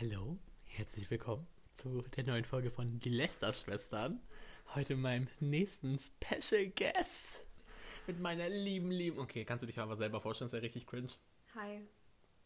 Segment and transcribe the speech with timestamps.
[0.00, 4.20] Hallo, herzlich willkommen zu der neuen Folge von Die Lester-Schwestern.
[4.76, 7.44] Heute meinem nächsten Special Guest
[8.06, 9.18] mit meiner lieben, lieben.
[9.18, 11.08] Okay, kannst du dich aber selber vorstellen, ist ja richtig cringe.
[11.56, 11.80] Hi,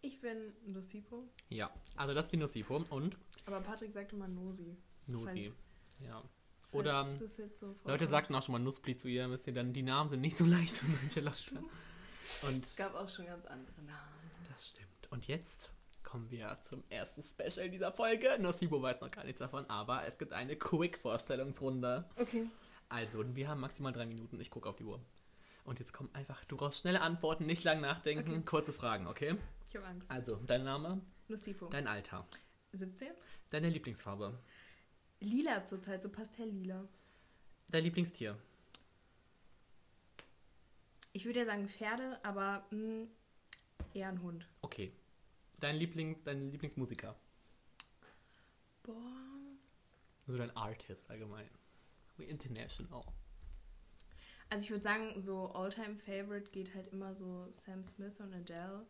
[0.01, 4.75] ich bin Nosipo, Ja, also das ist die Nosipo und aber Patrick sagt immer Nosi.
[5.07, 5.53] Nosi.
[6.00, 6.25] Ja.
[6.71, 8.09] Oder so Leute vorkommt.
[8.09, 10.45] sagten auch schon mal Nussbli zu ihr, wisst ihr, dann die Namen sind nicht so
[10.46, 11.62] leicht für manche Leute.
[12.48, 14.30] Und Es gab auch schon ganz andere Namen.
[14.50, 14.89] Das stimmt.
[15.11, 15.71] Und jetzt
[16.12, 18.36] kommen wir zum ersten Special dieser Folge.
[18.39, 22.04] Nosibo weiß noch gar nichts davon, aber es gibt eine Quick-Vorstellungsrunde.
[22.18, 22.50] Okay.
[22.90, 24.39] Also, wir haben maximal drei Minuten.
[24.39, 25.00] Ich gucke auf die Uhr.
[25.64, 28.43] Und jetzt kommen einfach, du brauchst schnelle Antworten, nicht lang nachdenken, Okay.
[28.44, 29.36] kurze Fragen, okay?
[29.67, 30.11] Ich habe Angst.
[30.11, 31.68] Also, dein Name, Nosipo.
[31.68, 32.27] dein Alter,
[32.72, 33.08] 17?
[33.48, 34.39] deine Lieblingsfarbe,
[35.20, 36.84] Lila zurzeit, so pastelllila.
[37.69, 38.36] dein Lieblingstier,
[41.14, 43.06] Ich würde ja sagen Pferde, aber mh,
[43.94, 44.47] eher ein Hund.
[44.61, 44.92] okay.
[45.62, 47.14] Dein, Lieblings, dein Lieblingsmusiker,
[48.83, 48.97] Boah.
[50.27, 51.48] also dein Artist allgemein.
[52.17, 53.05] Wie international.
[54.50, 58.84] Also ich würde sagen, so Alltime Favorite geht halt immer so Sam Smith und Adele,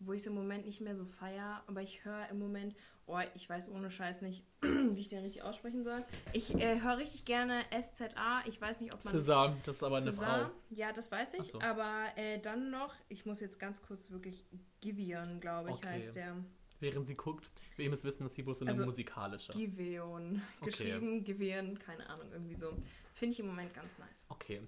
[0.00, 2.74] wo ich es im Moment nicht mehr so feier, aber ich höre im Moment,
[3.06, 6.04] oh, ich weiß ohne Scheiß nicht, wie ich den richtig aussprechen soll.
[6.32, 9.98] Ich äh, höre richtig gerne SZA, ich weiß nicht, ob man Cézanne, das ist aber
[9.98, 10.50] eine César, Frau.
[10.70, 11.60] Ja, das weiß ich, so.
[11.60, 14.46] aber äh, dann noch, ich muss jetzt ganz kurz wirklich
[14.80, 15.86] Giveon, glaube ich, Okay.
[15.88, 16.36] heißt der.
[16.80, 19.52] Während sie guckt, wir müssen wissen, dass so eine Also, musikalische.
[19.52, 20.70] Giveon, Okay.
[20.70, 22.72] geschrieben, Giveon, keine Ahnung, irgendwie so.
[23.12, 24.24] Finde ich im Moment ganz nice.
[24.30, 24.62] Okay.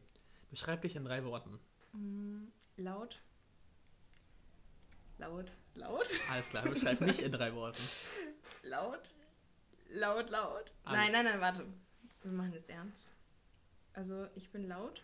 [0.50, 1.58] Beschreib dich in drei Worten.
[1.92, 3.22] Mm, laut.
[5.22, 5.52] Laut.
[5.76, 6.08] Laut.
[6.30, 7.80] Alles klar, beschreib mich in drei Worten.
[8.64, 9.14] Laut.
[9.88, 10.72] Laut, laut.
[10.84, 10.98] Alles.
[10.98, 11.64] Nein, nein, nein, warte.
[12.24, 13.14] Wir machen jetzt ernst.
[13.92, 15.02] Also, ich bin laut.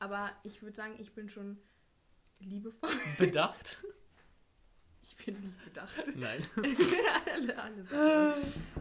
[0.00, 1.58] Aber ich würde sagen, ich bin schon
[2.40, 2.90] liebevoll.
[3.18, 3.78] Bedacht?
[5.10, 6.04] Ich bin nicht bedacht.
[6.16, 6.46] Nein.
[7.32, 7.88] Alle- Alles.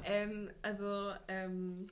[0.03, 1.87] ähm, also, ähm.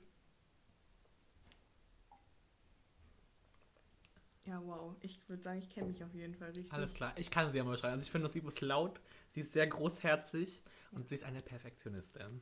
[4.46, 4.94] Ja, wow.
[5.00, 6.72] Ich würde sagen, ich kenne mich auf jeden Fall richtig.
[6.72, 7.94] Alles klar, ich kann sie ja mal beschreiben.
[7.94, 10.62] Also ich finde, sie ist laut, sie ist sehr großherzig
[10.92, 12.40] und sie ist eine Perfektionistin.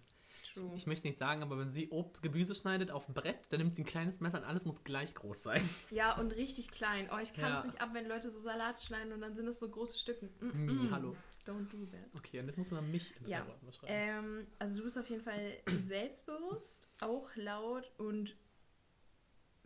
[0.53, 0.73] True.
[0.77, 3.75] Ich möchte nicht sagen, aber wenn sie Obst, Gemüse schneidet auf dem Brett, dann nimmt
[3.75, 5.63] sie ein kleines Messer und alles muss gleich groß sein.
[5.91, 7.09] Ja, und richtig klein.
[7.13, 7.67] Oh, ich kann es Ja.
[7.67, 10.29] nicht ab, wenn Leute so Salat schneiden und dann sind es so große Stücken.
[10.41, 10.91] Mm -mm.
[10.91, 11.17] hallo.
[11.47, 12.15] Don't do that.
[12.17, 13.47] Okay, und jetzt musst du dann mich in Ja.
[13.47, 13.93] Worten beschreiben.
[13.95, 18.37] Ähm, also du bist auf jeden Fall selbstbewusst, auch laut und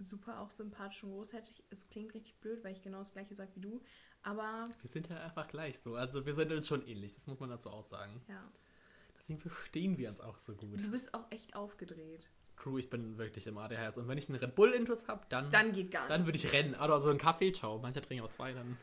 [0.00, 1.62] super auch sympathisch und großherzig.
[1.70, 3.82] Es klingt richtig blöd, weil ich genau das gleiche sage wie du.
[4.22, 5.94] Aber wir sind ja einfach gleich so.
[5.94, 8.20] Also wir sind uns schon ähnlich, das muss man dazu auch sagen.
[8.28, 8.42] ja,
[9.16, 10.80] Deswegen verstehen wir uns auch so gut.
[10.80, 12.28] du bist auch echt aufgedreht.
[12.56, 13.98] Crew, ich bin wirklich im ADHS.
[13.98, 16.42] Und wenn ich einen Red Bull-Intus habe, dann, Dann geht gar dann nichts.
[16.42, 16.74] würde ich rennen.
[16.74, 17.78] Oder so einen Kaffee, ciao.
[17.78, 18.76] Manche trinken auch zwei, dann,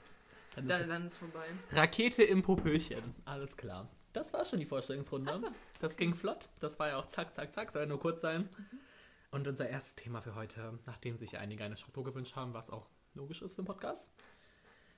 [0.56, 1.46] dann ist Dann, dann ist vorbei.
[1.72, 3.16] Rakete im Popöchen.
[3.26, 3.90] Alles klar.
[4.14, 5.36] Das war schon die Vorstellungsrunde.
[5.38, 5.48] So.
[5.82, 6.48] Das ging flott.
[6.62, 7.70] Das war ja auch zack, zack, zack.
[7.72, 8.44] Soll ja nur kurz sein.
[8.58, 8.80] Mhm.
[9.36, 12.88] Und unser erstes Thema für heute, nachdem sich einige eine Struktur gewünscht haben, was auch
[13.16, 14.08] logisch ist für einen Podcast,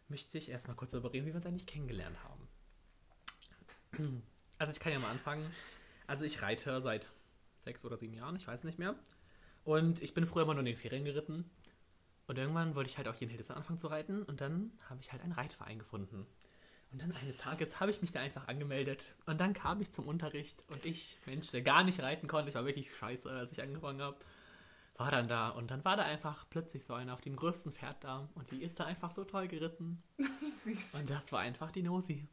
[0.09, 2.47] möchte ich erstmal kurz darüber reden, wie wir uns eigentlich kennengelernt haben.
[4.59, 5.51] Also ich kann ja mal anfangen.
[6.05, 7.07] Also ich reite seit
[7.63, 8.93] sechs oder sieben Jahren, ich weiß nicht mehr.
[9.63, 11.49] Und ich bin früher immer nur in den Ferien geritten.
[12.27, 14.21] Und irgendwann wollte ich halt auch hier in Hildesheim anfangen zu reiten.
[14.21, 16.27] Und dann habe ich halt einen Reitverein gefunden.
[16.91, 19.13] Und dann eines Tages habe ich mich da einfach angemeldet.
[19.25, 20.63] Und dann kam ich zum Unterricht.
[20.71, 24.01] Und ich, Mensch, der gar nicht reiten konnte, ich war wirklich scheiße, als ich angefangen
[24.01, 24.17] habe,
[24.95, 25.49] war dann da.
[25.49, 28.29] Und dann war da einfach plötzlich so einer auf dem größten Pferd da.
[28.35, 30.01] Und die ist da einfach so toll geritten.
[30.63, 31.01] Süß.
[31.01, 32.25] Und das war einfach die Nosi.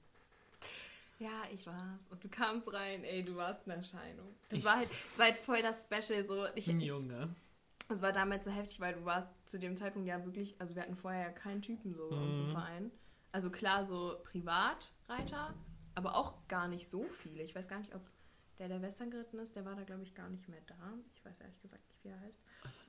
[1.19, 2.09] Ja, ich war's.
[2.10, 4.34] Und du kamst rein, ey, du warst eine Erscheinung.
[4.48, 6.22] Das Ich- war halt, das war halt voll das Special.
[6.22, 7.34] So, ich, Junge.
[7.88, 10.82] Es war damals so heftig, weil du warst zu dem Zeitpunkt ja wirklich, also wir
[10.82, 12.50] hatten vorher ja keinen Typen so uns im Mhm.
[12.53, 12.91] Verein.
[13.34, 15.52] Also klar, so Privatreiter,
[15.96, 17.42] aber auch gar nicht so viele.
[17.42, 18.00] Ich weiß gar nicht, ob
[18.58, 20.92] der, der Western geritten ist, der war da, glaube ich, gar nicht mehr da.
[21.16, 22.40] Ich weiß ehrlich gesagt nicht, wie er heißt.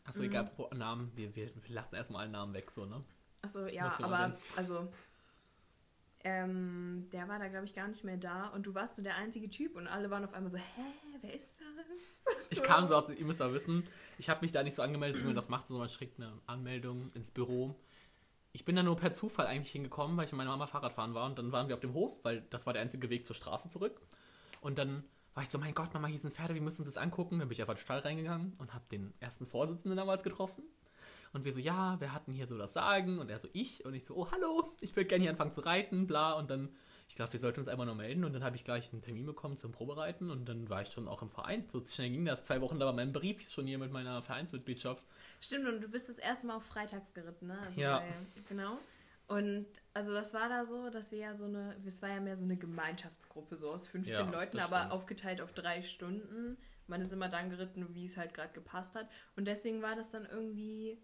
[0.04, 0.30] Achso, Mhm.
[0.30, 3.04] egal, Namen, wir, wir, wir lassen erstmal alle Namen weg, so, ne?
[3.42, 4.88] Achso, ja, aber mal also
[6.24, 9.16] ähm, der war da, glaube ich, gar nicht mehr da und du warst so der
[9.16, 10.82] einzige Typ und alle waren auf einmal so, hä,
[11.22, 12.36] wer ist das?
[12.52, 13.84] Ich kam so aus, ihr müsst ja wissen,
[14.20, 16.40] ich habe mich da nicht so angemeldet, wie man das macht, sondern man schickt eine
[16.46, 17.76] Anmeldung ins Büro.
[18.56, 21.14] Ich bin da nur per Zufall eigentlich hingekommen, weil ich mit meiner Mama Fahrrad fahren
[21.14, 23.36] war und dann waren wir auf dem Hof, weil das war der einzige Weg zur
[23.36, 24.00] Straße zurück.
[24.62, 25.04] Und dann
[25.34, 27.38] war ich so, mein Gott, Mama, hier sind Pferde, wir müssen uns das angucken.
[27.38, 30.64] Dann bin ich einfach in den Stall reingegangen und habe den ersten Vorsitzenden damals getroffen.
[31.34, 33.20] Und wir so, ja, wir hatten hier so das Sagen.
[33.20, 33.84] Und er so, ich.
[33.84, 36.32] Und ich so, oh, hallo, ich würde gerne hier anfangen zu reiten, bla.
[36.32, 36.70] Und dann,
[37.08, 38.24] ich glaube, wir sollten uns einmal noch melden.
[38.24, 40.32] Und dann habe ich gleich einen Termin bekommen zum Probereiten.
[40.32, 41.66] Und dann war ich schon auch im Verein.
[41.70, 42.44] So schnell ging das.
[42.44, 45.04] Zwei Wochen da war mein Brief schon hier mit meiner Vereinsmitgliedschaft.
[45.40, 47.60] Stimmt, und du bist das erste Mal auf Freitags geritten, ne?
[47.60, 48.00] Also Ja.
[48.00, 48.14] Bei,
[48.50, 48.80] genau.
[49.28, 52.36] Und also das war da so, dass wir ja so eine, es war ja mehr
[52.36, 56.58] so eine Gemeinschaftsgruppe, so aus 15 Ja, Leuten, aber aufgeteilt auf drei Stunden.
[56.88, 59.10] Man ist immer dann geritten, wie es halt gerade gepasst hat.
[59.36, 61.00] Und deswegen war das dann irgendwie.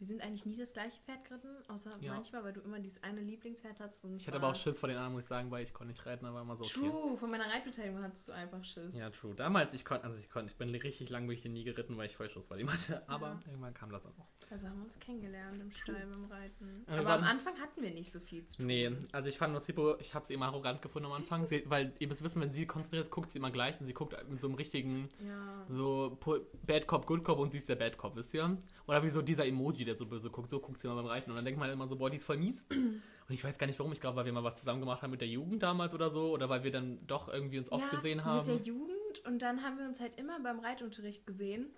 [0.00, 2.14] Wir sind eigentlich nie das gleiche Pferd geritten, außer Ja.
[2.14, 4.02] manchmal, weil du immer dieses eine Lieblingspferd hattest.
[4.16, 6.06] Ich hatte aber auch Schiss vor den anderen, muss ich sagen, weil ich konnte nicht
[6.06, 6.88] reiten, aber immer so okay.
[6.88, 8.96] True, von meiner Reitbeteiligung hattest du einfach Schiss.
[8.96, 9.34] Ja, true.
[9.34, 11.98] Damals, ich konnte, also ich konnte, ich bin richtig lang bin ich hier nie geritten,
[11.98, 13.06] weil ich voll Schuss vor dem hatte.
[13.10, 13.40] Aber Ja.
[13.48, 14.14] irgendwann kam das auch.
[14.50, 16.84] Also haben wir uns kennengelernt im Stall beim Reiten.
[16.88, 18.66] Ja, wir aber am Anfang hatten wir nicht so viel zu tun.
[18.68, 21.92] Nee, also ich fand Nocipo, ich habe sie immer arrogant gefunden am Anfang, sie, weil
[21.98, 24.40] ihr müsst wissen, wenn sie konzentriert ist, guckt sie immer gleich und sie guckt mit
[24.40, 25.62] so einem richtigen, Ja.
[25.66, 26.18] so
[26.66, 28.56] Bad Cop, Good Cop und sie ist der Bad Cop, wisst ihr?
[28.90, 31.30] Oder wie so dieser Emoji, der so böse guckt, so guckt sie immer beim Reiten
[31.30, 32.64] und dann denkt man immer so, boah, die ist voll mies.
[32.70, 35.12] Und ich weiß gar nicht warum, ich glaube, weil wir mal was zusammen gemacht haben
[35.12, 37.90] mit der Jugend damals oder so, oder weil wir dann doch irgendwie uns oft ja,
[37.90, 38.38] gesehen haben.
[38.38, 41.70] Mit der Jugend und dann haben wir uns halt immer beim Reitunterricht gesehen.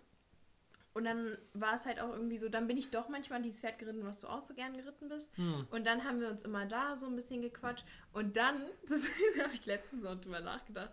[0.95, 3.61] Und dann war es halt auch irgendwie so, dann bin ich doch manchmal an dieses
[3.61, 5.37] Pferd geritten, was du auch so gern geritten bist.
[5.37, 5.67] Hm.
[5.71, 7.85] Und dann haben wir uns immer da so ein bisschen gequatscht.
[8.15, 8.57] Und dann,
[8.89, 9.07] das
[9.43, 10.93] habe ich letztens auch drüber nachgedacht,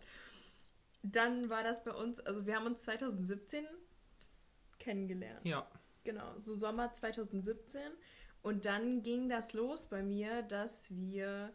[1.01, 3.63] dann war das bei uns, also wir haben uns 2017
[4.80, 5.45] kennengelernt.
[5.45, 5.65] Ja,
[6.04, 7.81] Genau, so Sommer 2017.
[8.42, 11.51] Und dann ging das los bei mir, dass wir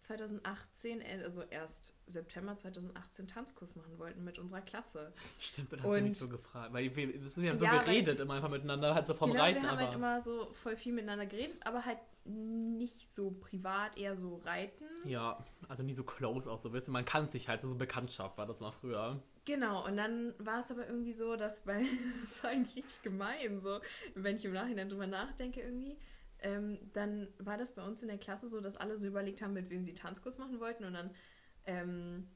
[0.00, 5.12] 2018, äh, also erst September 2018 Tanzkurs machen wollten mit unserer Klasse.
[5.40, 8.20] stimmt, dann hat sie mich so gefragt, weil wir, wir haben so Ja, weil- geredet
[8.20, 9.86] immer einfach miteinander, halt so vom genau, Reiten, wir haben aber...
[9.86, 14.84] halt immer so voll viel miteinander geredet, aber halt nicht so privat, eher so reiten.
[15.04, 18.36] Ja, also nie so close auch so, du, man kann sich halt, so, so Bekanntschaft
[18.38, 19.20] war das mal früher.
[19.48, 21.82] Genau, und dann war es aber irgendwie so, dass, weil
[22.20, 23.80] das war eigentlich richtig gemein, so,
[24.14, 25.96] wenn ich im Nachhinein drüber nachdenke irgendwie,
[26.40, 29.54] ähm, dann war das bei uns in der Klasse so, dass alle so überlegt haben,
[29.54, 31.14] mit wem sie Tanzkurs machen wollten und dann
[31.64, 32.28] ähm,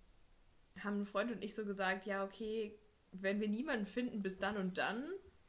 [0.83, 2.79] haben ein Freund und ich so gesagt, ja, okay,
[3.11, 5.05] wenn wir niemanden finden bis dann und dann,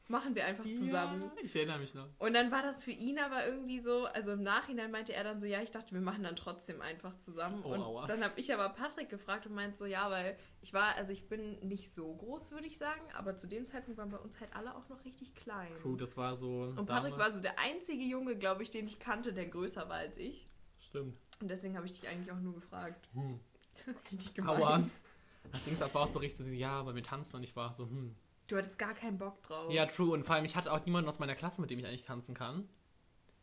[0.08, 1.22] machen wir einfach zusammen.
[1.22, 2.08] Ja, ich erinnere mich noch.
[2.18, 5.40] Und dann war das für ihn aber irgendwie so, also im Nachhinein meinte er dann
[5.40, 7.62] so, ja, ich dachte, wir machen dann trotzdem einfach zusammen.
[7.64, 8.06] Oh, und aua.
[8.06, 11.28] dann habe ich aber Patrick gefragt und meint so, ja, weil ich war, also ich
[11.28, 14.54] bin nicht so groß, würde ich sagen, aber zu dem Zeitpunkt waren bei uns halt
[14.54, 15.72] alle auch noch richtig klein.
[15.80, 16.62] True, das war so...
[16.76, 19.96] Und Patrick war so der einzige Junge, glaube ich, den ich kannte, der größer war
[19.96, 20.48] als ich.
[20.78, 21.16] Stimmt.
[21.40, 23.08] Und deswegen habe ich dich eigentlich auch nur gefragt.
[23.14, 23.40] Hm.
[24.12, 24.62] richtig gemein.
[24.62, 24.84] Aua.
[25.50, 27.72] Das Ding, das war auch so richtig so, ja, weil wir tanzen und ich war
[27.74, 28.14] so, hm.
[28.46, 29.72] Du hattest gar keinen Bock drauf.
[29.72, 30.12] Ja, true.
[30.12, 32.34] Und vor allem, ich hatte auch niemanden aus meiner Klasse, mit dem ich eigentlich tanzen
[32.34, 32.68] kann.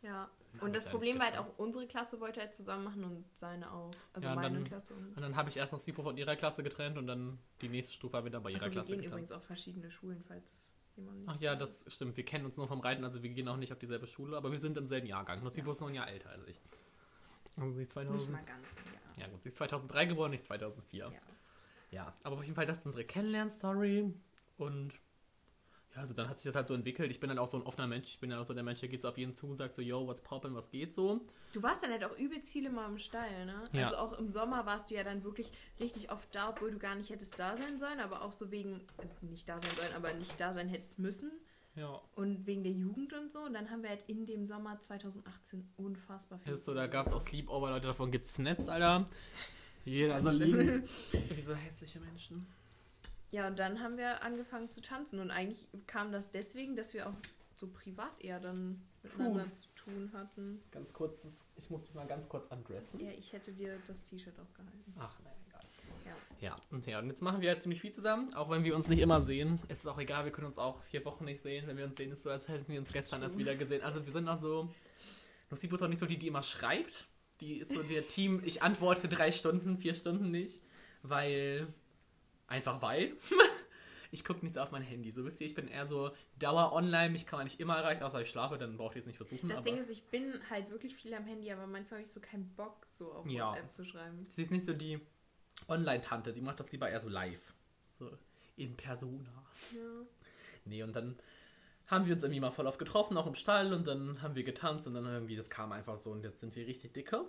[0.02, 0.30] Ja.
[0.56, 3.26] Und hab das Problem nicht war halt auch, unsere Klasse wollte halt zusammen machen und
[3.34, 3.92] seine auch.
[4.14, 6.36] Also Ja, meine dann- Klasse und Und dann habe ich erst noch Sipo von ihrer
[6.36, 9.14] Klasse getrennt und dann die nächste Stufe wieder bei ihrer Also wir Klasse gehen getanzt.
[9.14, 12.18] übrigens auf verschiedene Schulen, falls es jemand nicht Ach ja, das stimmt.
[12.18, 14.52] Wir kennen uns nur vom Reiten, also wir gehen auch nicht auf dieselbe Schule, aber
[14.52, 15.40] wir sind im selben Jahrgang.
[15.42, 15.72] Nur Sipo Ja.
[15.72, 16.60] ist noch ein Jahr älter als ich.
[17.58, 18.32] Also sie ist Nicht 2000.
[18.32, 18.76] mal ganz,
[19.18, 19.24] ja.
[19.24, 21.12] Ja gut, sie ist 2003 geboren, ich 2004.
[21.14, 21.20] ja.
[21.92, 24.14] Ja, aber auf jeden Fall, das ist unsere Kennenlern-Story.
[24.62, 24.94] Und
[25.94, 27.12] ja, also dann hat sich das halt so entwickelt.
[27.12, 28.10] Ich bin dann auch so ein offener Mensch.
[28.10, 29.82] Ich bin ja auch so der Mensch, der geht so auf jeden zu, sagt so,
[29.82, 31.22] yo, what's poppin', was geht so.
[31.52, 33.62] Du warst dann halt auch übelst viele Mal im Stall, ne?
[33.74, 33.84] Ja.
[33.84, 36.96] Also auch im Sommer warst du ja dann wirklich richtig oft da, obwohl du gar
[36.96, 40.14] nicht hättest da sein sollen, aber auch so wegen, äh, nicht da sein sollen, aber
[40.14, 41.32] nicht da sein hättest müssen.
[41.76, 43.40] Ja, Und wegen der Jugend und so.
[43.40, 46.54] Und dann haben wir halt in dem Sommer 2018 unfassbar viel.
[46.54, 49.10] ist so, da gab es auch Sleepover, Leute, davon gibt Snaps, Alter.
[49.86, 50.84] Jeder so Ganz liegen.
[51.34, 52.46] Wie so hässliche Menschen.
[53.32, 55.20] Ja, und dann haben wir angefangen zu tanzen.
[55.20, 57.16] Und eigentlich kam das deswegen, dass wir auch
[57.56, 60.62] so privat eher dann miteinander zu tun hatten.
[60.72, 63.00] Ganz kurz, ich muss mich mal ganz kurz undressen.
[63.00, 64.94] Ja, ich hätte dir das T-Shirt auch gehalten.
[65.00, 65.62] Ach, nein, egal.
[66.06, 66.16] Ja.
[66.40, 68.88] Ja, und ja, und jetzt machen wir halt ziemlich viel zusammen, auch wenn wir uns
[68.88, 69.60] nicht immer sehen.
[69.68, 71.68] Es ist auch egal, wir können uns auch vier Wochen nicht sehen.
[71.68, 73.84] Wenn wir uns sehen, ist es so, als hätten wir uns gestern erst wieder gesehen.
[73.84, 74.74] Also wir sind auch so.
[75.50, 77.08] Nocibo ist auch nicht so die, die immer schreibt.
[77.40, 80.62] Die ist so der Team, ich antworte drei Stunden, vier Stunden nicht.
[81.04, 81.68] Weil.
[82.52, 83.16] Einfach weil.
[84.12, 85.10] ich gucke nicht so auf mein Handy.
[85.12, 88.04] So wisst ihr, ich bin eher so Dauer online, mich kann man nicht immer erreichen,
[88.04, 89.48] außer ich schlafe, dann braucht ihr es nicht versuchen.
[89.48, 92.20] Das Ding ist, ich bin halt wirklich viel am Handy, aber manchmal habe ich so
[92.20, 93.52] keinen Bock, so auf Ja.
[93.52, 94.26] WhatsApp zu schreiben.
[94.28, 95.00] sie ist nicht so die
[95.70, 97.54] Online-Tante, die macht das lieber eher so live.
[97.94, 98.12] So
[98.58, 99.46] in Persona.
[99.74, 100.06] Ja.
[100.66, 101.18] Nee, und dann
[101.88, 104.44] haben wir uns irgendwie mal voll oft getroffen, auch im Stall, und dann haben wir
[104.44, 107.26] getanzt und dann irgendwie, das kam einfach so und jetzt sind wir richtig dicke.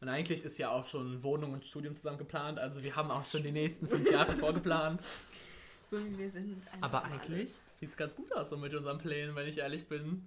[0.00, 3.24] Und eigentlich ist ja auch schon Wohnung und Studium zusammen geplant, also wir haben auch
[3.24, 5.02] schon die nächsten fünf Jahre vorgeplant.
[5.90, 6.64] So wie wir sind.
[6.80, 10.24] Aber eigentlich sieht es ganz gut aus so mit unseren Plänen, wenn ich ehrlich bin.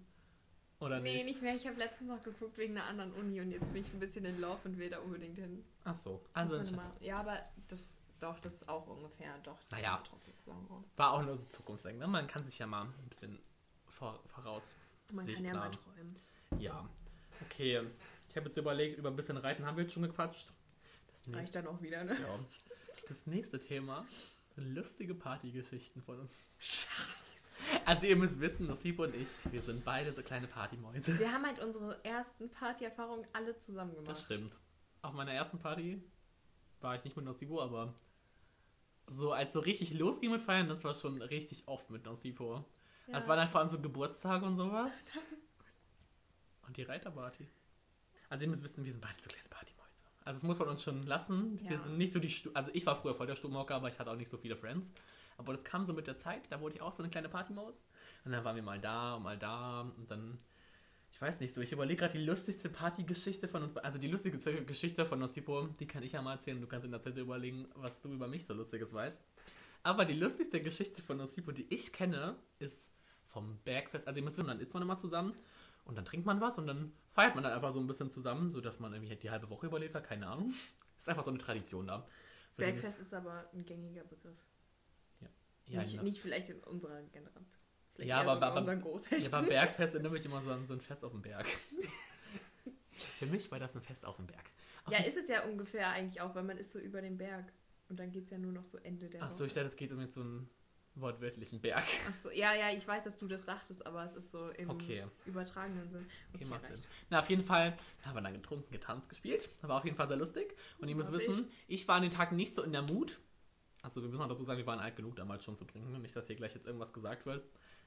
[0.82, 1.26] Oder Nee, nicht?
[1.26, 1.56] nicht mehr.
[1.56, 4.26] Ich habe letztens noch geguckt wegen einer anderen Uni und jetzt bin ich ein bisschen
[4.26, 5.64] in Love und will da unbedingt hin.
[5.86, 6.22] Ach so.
[6.34, 6.62] Also
[7.00, 7.40] ja, aber
[7.70, 9.38] das doch, das ist auch ungefähr.
[9.44, 10.02] Doch, Naja.
[10.06, 10.84] trotzdem zusammen wohnen.
[10.98, 12.02] war auch nur so Zukunftsdenken.
[12.02, 12.08] Ne?
[12.08, 13.40] Man kann sich ja mal ein bisschen
[13.88, 14.76] vor, voraus
[15.14, 16.20] Man kann ja mal träumen.
[16.60, 16.90] Ja.
[17.46, 17.82] Okay.
[18.34, 20.48] Ich habe jetzt überlegt, über ein bisschen Reiten haben wir jetzt schon gequatscht.
[21.12, 22.20] Das nächste- Reicht dann auch wieder, ne?
[22.20, 22.40] Ja.
[23.08, 24.08] Das nächste Thema
[24.56, 26.88] sind lustige Partygeschichten von uns.
[27.86, 31.20] Also ihr müsst wissen, Nasibo und ich, wir sind beide so kleine Partymäuse.
[31.20, 34.10] Wir haben halt unsere ersten Partyerfahrungen alle zusammen gemacht.
[34.10, 34.58] Das stimmt.
[35.04, 36.02] Auf meiner ersten Party
[36.82, 37.94] war ich nicht mit Nosibo, aber
[39.08, 42.66] so als so richtig losging mit Feiern, das war schon richtig oft mit Nosibo.
[43.06, 43.14] Ja.
[43.14, 44.92] Das waren dann vor allem so Geburtstage und sowas.
[46.66, 47.48] Und die Reiterparty.
[48.34, 50.04] Also ihr müsst wissen, wir sind beide so kleine Partymäuse.
[50.26, 51.60] Also das muss man uns schon lassen.
[51.62, 51.78] Wir Ja.
[51.78, 54.10] sind nicht so die Stu Also ich war früher voll der Stubenhocker, aber ich hatte
[54.10, 54.92] auch nicht so viele Friends.
[55.38, 57.84] Aber das kam so mit der Zeit, da wurde ich auch so eine kleine Partymaus.
[58.26, 60.40] Und dann waren wir mal da und mal da und dann
[61.12, 64.66] ich weiß nicht so, ich überlege gerade die lustigste Partygeschichte von uns, also die lustigste
[64.66, 66.60] Geschichte von Nosipo, die kann ich ja mal erzählen.
[66.60, 69.24] Du kannst in der Zeit überlegen, was du über mich so Lustiges weißt.
[69.84, 72.90] Aber die lustigste Geschichte von Nosipo, die ich kenne, ist
[73.34, 74.08] vom Bergfest.
[74.08, 75.36] Also ihr müsst wissen, dann isst man immer zusammen
[75.86, 78.52] und dann trinkt man was und dann feiert man dann einfach so ein bisschen zusammen,
[78.52, 80.54] sodass man irgendwie die halbe Woche überlebt hat, keine Ahnung.
[80.98, 82.08] Ist einfach so eine Tradition da.
[82.52, 84.38] So Bergfest ist aber ein gängiger Begriff.
[85.20, 86.04] dieses- ja, nicht, genau.
[86.04, 87.46] nicht vielleicht in unserer Generation.
[87.96, 90.74] Vielleicht Ja, aber- so bei unseren Ja, beim Bergfest erinnere ich immer so an so
[90.74, 91.46] ein Fest auf dem Berg.
[92.96, 94.44] Für mich war das ein Fest auf dem Berg.
[94.90, 97.52] Ja, ist es ja ungefähr eigentlich auch, weil man ist so über den Berg.
[97.90, 99.48] Und dann geht es ja nur noch so Ende der Achso, Woche.
[99.48, 100.50] ich dachte, es geht um jetzt so einen
[100.96, 101.84] wortwörtlichen Berg.
[102.08, 105.06] Achso, ja, ja, ich weiß, dass du das dachtest, aber es ist so im Okay.
[105.26, 106.06] übertragenen Sinn.
[106.34, 106.78] Okay, macht reicht.
[106.78, 106.92] Sinn.
[107.10, 109.50] Na, auf jeden Fall haben wir dann getrunken, getanzt, gespielt.
[109.64, 110.56] War auf jeden Fall sehr lustig.
[110.80, 113.20] Und ihr müsst wissen, ich war an den Tag nicht so in der Mut.
[113.82, 116.02] Also wir müssen auch dazu sagen, wir waren alt genug damals schon zu trinken.
[116.02, 117.44] Nicht, dass hier gleich jetzt irgendwas gesagt wird.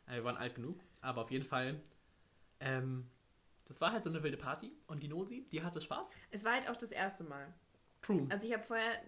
[0.06, 0.78] Äh, Wir waren alt genug.
[1.00, 1.80] Aber auf jeden Fall,
[2.60, 3.06] ähm,
[3.66, 4.72] das war halt so eine wilde Party.
[4.88, 6.06] Und die Nosi, die hatte Spaß.
[6.30, 7.52] Es war halt auch das erste Mal.
[8.02, 8.26] True.
[8.30, 9.00] Also ich habe vorher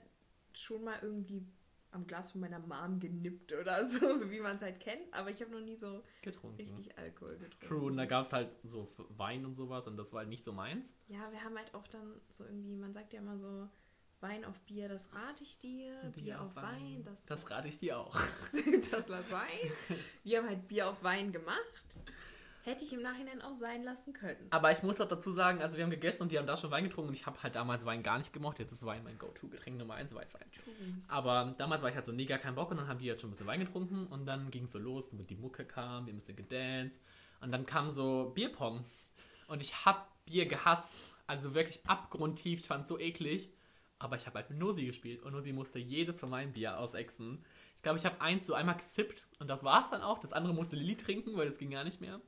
[0.55, 1.47] schon mal irgendwie
[1.91, 5.31] am Glas von meiner Mom genippt oder so, so wie man es halt kennt, aber
[5.31, 6.57] ich habe noch nie so getrunken.
[6.57, 7.67] richtig Alkohol getrunken.
[7.67, 7.83] True.
[7.83, 9.87] Und da gab es halt so Wein und sowas.
[9.87, 10.95] Und das war halt nicht so meins.
[11.09, 13.69] Ja, wir haben halt auch dann so irgendwie, man sagt ja immer so,
[14.21, 17.99] Wein auf Bier, das rate ich dir, Bier, auf Wein, das, Das rate ich dir
[17.99, 18.19] auch.
[18.91, 19.71] das lass sein.
[20.25, 22.01] Wir haben halt Bier auf Wein gemacht.
[22.65, 24.47] Hätte ich im Nachhinein auch sein lassen können.
[24.51, 26.71] Aber ich muss auch dazu sagen, also wir haben gegessen und die haben da schon
[26.71, 28.59] Wein getrunken und ich habe halt damals Wein gar nicht gemocht.
[28.59, 30.45] Jetzt ist Wein mein Go-To-Getränk Nummer 1, Weißwein.
[31.09, 33.21] Aber damals war ich halt so, nee, gar keinen Bock und dann haben die halt
[33.21, 36.07] schon ein bisschen Wein getrunken und dann ging es so los, damit die Mucke kam,
[36.07, 37.01] wir haben ein bisschen gedanced
[37.41, 38.85] und dann kam so Bierpong
[39.47, 43.51] und ich hab Bier gehasst, also wirklich abgrundtief, ich fand es so eklig,
[43.99, 47.45] aber ich habe halt mit Nosi gespielt und Nosi musste jedes von meinem Bier ausexen.
[47.79, 50.33] Ich glaube, ich habe eins so einmal gesippt und das war es dann auch, das
[50.33, 52.21] andere musste Lilly trinken, weil das ging gar nicht mehr.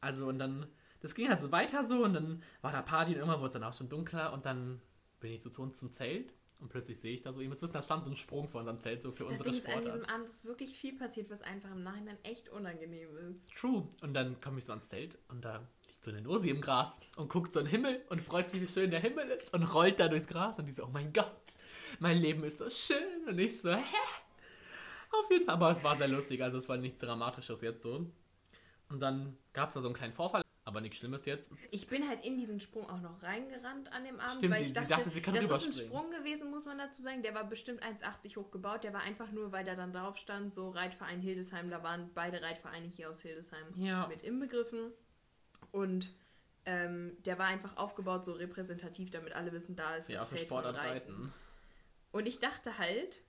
[0.00, 0.64] Also und dann,
[1.00, 3.54] das ging halt so weiter so und dann war da Party und irgendwann wurde es
[3.54, 4.80] dann auch schon dunkler und dann
[5.18, 7.62] bin ich so zu uns zum Zelt und plötzlich sehe ich da so, ihr müsst
[7.62, 9.66] wissen, da stand so ein Sprung vor unserem Zelt so für Das unsere Ding ist,
[9.66, 9.96] an Sportart.
[10.02, 13.52] diesem Abend ist wirklich viel passiert, was einfach im Nachhinein echt unangenehm ist.
[13.56, 13.88] True.
[14.02, 17.00] Und dann komme ich so ans Zelt und da liegt so eine Nosi im Gras
[17.16, 19.64] und guckt so in den Himmel und freut sich, wie schön der Himmel ist und
[19.64, 21.42] rollt da durchs Gras und die so, oh mein Gott,
[21.98, 23.82] mein Leben ist so schön und ich so, hä?
[25.10, 28.10] Auf jeden Fall, aber es war sehr lustig, also es war nichts Dramatisches jetzt so.
[28.88, 31.50] Und dann gab es da so einen kleinen Vorfall, aber nichts Schlimmes jetzt.
[31.70, 34.66] Ich bin halt in diesen Sprung auch noch reingerannt an dem Abend, Stimmt, weil sie-
[34.80, 35.86] ich dachte, sie kann das ist ein.
[35.86, 37.22] Sprung gewesen, muss man dazu sagen.
[37.22, 38.82] Der war bestimmt 1,80 hoch gebaut.
[38.84, 41.70] Der war einfach nur, weil da dann drauf stand, so Reitverein Hildesheim.
[41.70, 44.06] Da waren beide Reitvereine hier aus Hildesheim Ja.
[44.08, 44.92] mit inbegriffen.
[45.70, 46.10] Und
[46.66, 50.76] ähm, der war einfach aufgebaut, so repräsentativ, damit alle wissen, da ist Ja, das Sportart
[50.76, 51.12] Reiten.
[51.12, 51.32] reiten.
[52.12, 53.22] Und ich dachte halt,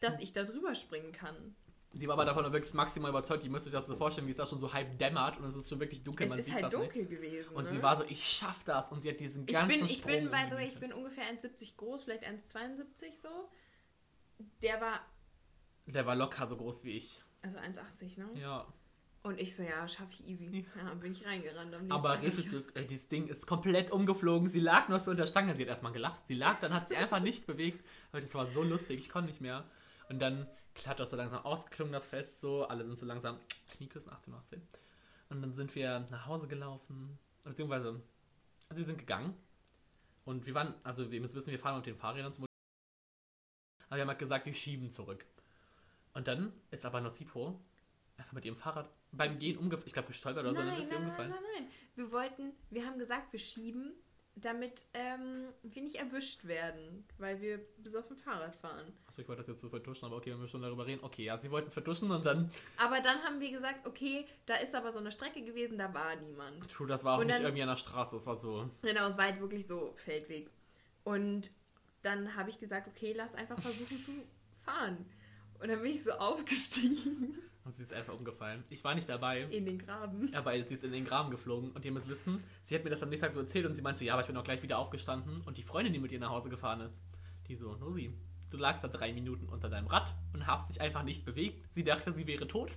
[0.00, 1.54] dass ich da drüber springen kann.
[1.94, 3.44] Sie war aber davon wirklich maximal überzeugt.
[3.44, 5.54] Ihr müsst euch das so vorstellen, wie es da schon so halb dämmert und es
[5.54, 6.24] ist schon wirklich dunkel.
[6.24, 7.10] es man ist sieht halt fast dunkel nichts.
[7.16, 7.54] gewesen.
[7.54, 7.70] Und ne?
[7.70, 8.90] sie war so, ich schaff das.
[8.92, 10.92] Und sie hat diesen Ich ganzen bin, ich Sprung bin, by the way, ich bin
[10.92, 12.84] ungefähr 1,70 groß, vielleicht 1,72
[13.20, 13.28] so.
[14.62, 15.00] Der war,
[15.86, 17.22] Der war locker so groß wie ich.
[17.42, 18.40] also 1,80, ne?
[18.40, 18.66] Ja.
[19.22, 20.66] Und ich so, ja, schaff ich easy.
[20.76, 21.72] Ja, bin ich reingerannt.
[21.72, 22.22] Am Aber Tag.
[22.22, 24.48] richtig Glück, ey, dieses Ding ist komplett umgeflogen.
[24.48, 25.54] Sie lag noch so unter der Stange.
[25.54, 26.26] Sie hat erstmal gelacht.
[26.26, 27.86] Sie lag, dann hat sie einfach nicht bewegt.
[28.10, 28.98] Und das war so lustig.
[28.98, 29.64] Ich konnte nicht mehr.
[30.08, 30.48] Und dann
[30.86, 32.64] hat das so langsam ausgeklungen, das Fest so.
[32.64, 33.38] Alle sind so langsam
[33.76, 34.62] Knieküssen, 18, 18.
[35.30, 37.16] Und dann sind wir nach Hause gelaufen.
[37.44, 38.02] Beziehungsweise,
[38.68, 39.36] also wir sind gegangen.
[40.24, 42.44] Und wir waren, also ihr müsst wissen, wir fahren mit den Fahrrädern zum
[43.86, 45.24] Aber wir haben halt gesagt, wir schieben zurück.
[46.12, 47.60] Und dann ist aber Nosipo
[48.16, 49.86] einfach mit ihrem Fahrrad beim Gehen umgefallen.
[49.86, 50.60] Ich glaube, gestolpert oder so.
[50.62, 51.30] nein, Dann ist sie nein, nein, umgefallen.
[51.30, 51.70] nein, nein.
[51.94, 53.92] Wir wollten, wir haben gesagt, wir schieben,
[54.34, 58.90] damit ähm, wir nicht erwischt werden, weil wir besoffen Fahrrad fahren.
[59.06, 61.04] Achso, ich wollte das jetzt so vertuschen, aber okay, wenn wir schon darüber reden.
[61.04, 62.50] Okay, ja, sie wollten es vertuschen und dann.
[62.78, 66.16] Aber dann haben wir gesagt, okay, da ist aber so eine Strecke gewesen, da war
[66.16, 66.66] niemand.
[66.70, 68.70] True, das war auch Und nicht dann- irgendwie an der Straße, das war so.
[68.80, 70.48] Genau, es war halt wirklich so Feldweg.
[71.04, 71.50] Und
[72.02, 74.12] dann habe ich gesagt, okay, lass einfach versuchen zu
[74.62, 75.04] fahren.
[75.60, 78.64] Und dann bin ich so aufgestiegen Und sie ist einfach umgefallen.
[78.70, 80.34] Ich war nicht dabei, in den Graben.
[80.34, 81.70] aber sie ist in den Graben geflogen.
[81.70, 83.82] Und ihr müsst wissen, sie hat mir das am nächsten Tag so erzählt und sie
[83.82, 85.42] meinte so, ja, aber ich bin auch gleich wieder aufgestanden.
[85.42, 87.02] Und die Freundin, die mit ihr nach Hause gefahren ist,
[87.46, 88.12] die so, Nosi,
[88.50, 91.72] du lagst da drei Minuten unter deinem Rad und hast dich einfach nicht bewegt.
[91.72, 92.70] Sie dachte, sie wäre tot.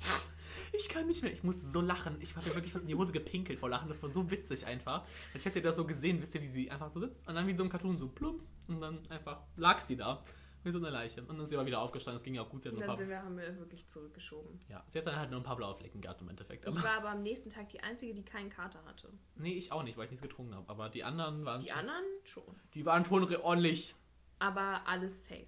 [0.72, 1.32] ich kann nicht mehr.
[1.32, 2.16] Ich musste so lachen.
[2.20, 3.88] Ich habe mir wirklich was in die Hose gepinkelt vor Lachen.
[3.88, 5.04] Das war so witzig einfach.
[5.34, 7.56] Ich hätte das so gesehen, wisst ihr, wie sie einfach so sitzt und dann wie
[7.56, 10.24] so ein Cartoon so plumps und dann einfach lag sie da.
[10.62, 11.20] Wie so eine Leiche.
[11.22, 12.16] Und dann ist sie aber wieder aufgestanden.
[12.16, 12.60] Das ging ja auch gut.
[12.62, 14.60] Sie hat Und dann ein paar, sind wir, haben wir wirklich zurückgeschoben.
[14.68, 16.66] ja, sie hat dann halt nur ein paar blaue Flecken gehabt im Endeffekt.
[16.66, 19.10] Aber, Ich war aber am nächsten Tag die Einzige, die keinen Kater hatte.
[19.36, 20.68] nee, ich auch nicht, weil ich nichts getrunken habe.
[20.68, 22.60] Aber die anderen waren Die schon, anderen schon.
[22.74, 23.94] die waren schon ordentlich
[24.38, 25.46] Aber alles safe.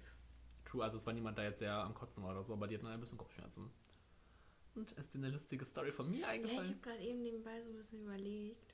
[0.65, 0.83] true.
[0.83, 2.87] Also es war niemand da jetzt sehr am Kotzen war oder so, aber die hatten
[2.87, 3.69] ein bisschen Kopfschmerzen.
[4.75, 6.69] Und ist dir eine lustige Story von mir Ja, ich eingefallen?
[6.69, 8.73] habe gerade eben nebenbei so ein bisschen überlegt.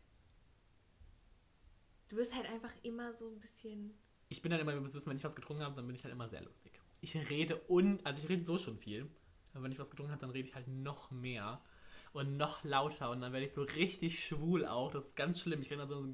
[2.08, 3.93] Du bist halt einfach immer so ein bisschen.
[4.29, 6.03] Ich bin dann immer, ihr müsst wissen, wenn ich was getrunken habe, dann bin ich
[6.03, 6.79] halt immer sehr lustig.
[7.01, 9.09] Ich rede und, also ich rede so schon viel.
[9.53, 11.62] Aber wenn ich was getrunken habe, dann rede ich halt noch mehr
[12.13, 14.91] und noch lauter und dann werde ich so richtig schwul auch.
[14.91, 15.62] Das ist ganz schlimm.
[15.62, 16.05] Ich kriege dann so,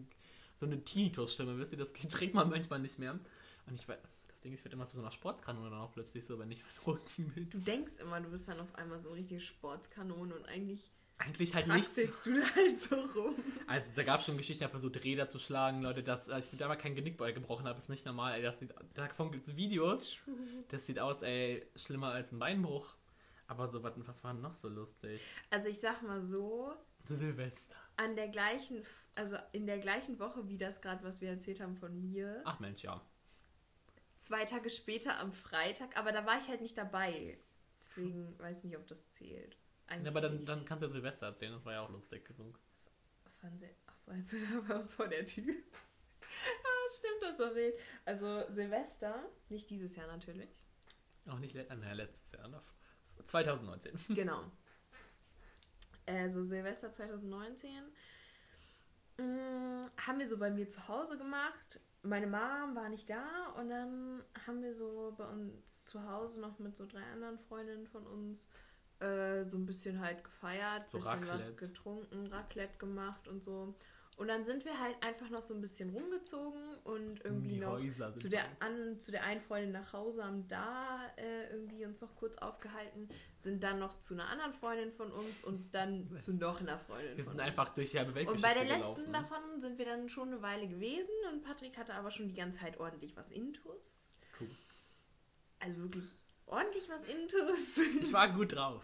[0.56, 3.20] so eine Tinnitus-Stimme, wisst ihr, das trägt man manchmal nicht mehr.
[3.68, 5.92] Und ich weiß, das Ding ist, ich werde immer zu so einer Sportskanone dann auch
[5.92, 7.50] plötzlich so, wenn ich betrunken bin.
[7.50, 11.56] Du denkst immer, du bist dann auf einmal so eine richtige Sportskanone und eigentlich Eigentlich
[11.56, 13.36] halt sitzt du da halt so rum.
[13.68, 16.46] Also da gab es schon Geschichten, ich habe versucht, Räder zu schlagen, Leute, das, also
[16.46, 19.32] ich bin da mal kein Genickball gebrochen habe, ist nicht normal, ey, das sieht, davon
[19.32, 20.18] gibt es Videos,
[20.70, 22.96] das sieht aus, ey, schlimmer als ein Beinbruch.
[23.48, 25.22] Aber so, was, was war denn noch so lustig?
[25.50, 26.74] Also ich sag mal so,
[27.08, 27.76] Silvester.
[27.96, 31.78] an der gleichen, also in der gleichen Woche wie das gerade, was wir erzählt haben
[31.78, 33.02] von mir, Ach Mensch, ja.
[34.18, 37.38] zwei Tage später am Freitag, aber da war ich halt nicht dabei.
[37.80, 39.58] Deswegen weiß nicht, ob das zählt.
[39.88, 40.48] Eigentlich ja aber dann, nicht.
[40.50, 42.60] dann kannst du ja Silvester erzählen, das war ja auch lustig genug.
[43.24, 43.70] Was waren sie?
[43.86, 45.44] Achso, jetzt sind wir bei uns vor der Tür.
[46.22, 47.76] ah, stimmt, das war wild.
[48.06, 50.50] Also Silvester, nicht dieses Jahr natürlich.
[51.28, 52.64] Auch nicht äh, naja, letztes Jahr, noch
[53.24, 53.98] 2019.
[54.16, 54.52] Genau.
[56.08, 57.72] Also Silvester 2019
[59.18, 61.80] mh, haben wir so bei mir zu Hause gemacht.
[62.04, 66.60] Meine Mom war nicht da und dann haben wir so bei uns zu Hause noch
[66.60, 68.48] mit so drei anderen Freundinnen von uns
[69.00, 71.56] äh, so ein bisschen halt gefeiert, So bisschen was Raclette.
[71.56, 73.76] getrunken, Raclette gemacht und so.
[74.18, 77.78] Und dann sind wir halt einfach noch so ein bisschen rumgezogen und irgendwie noch
[78.16, 82.16] zu der, an, zu der einen Freundin nach Hause, haben da äh, irgendwie uns noch
[82.16, 86.62] kurz aufgehalten, sind dann noch zu einer anderen Freundin von uns und dann zu noch
[86.62, 87.42] einer Freundin Wir sind uns.
[87.44, 89.12] einfach durch die halbe und bei der letzten gelaufen.
[89.12, 92.60] davon sind wir dann schon eine Weile gewesen und Patrick hatte aber schon die ganze
[92.60, 94.08] Zeit ordentlich was Intus.
[94.38, 94.48] True.
[95.60, 96.06] Also wirklich
[96.48, 97.78] ordentlich was Intus.
[98.02, 98.84] Ich war gut drauf.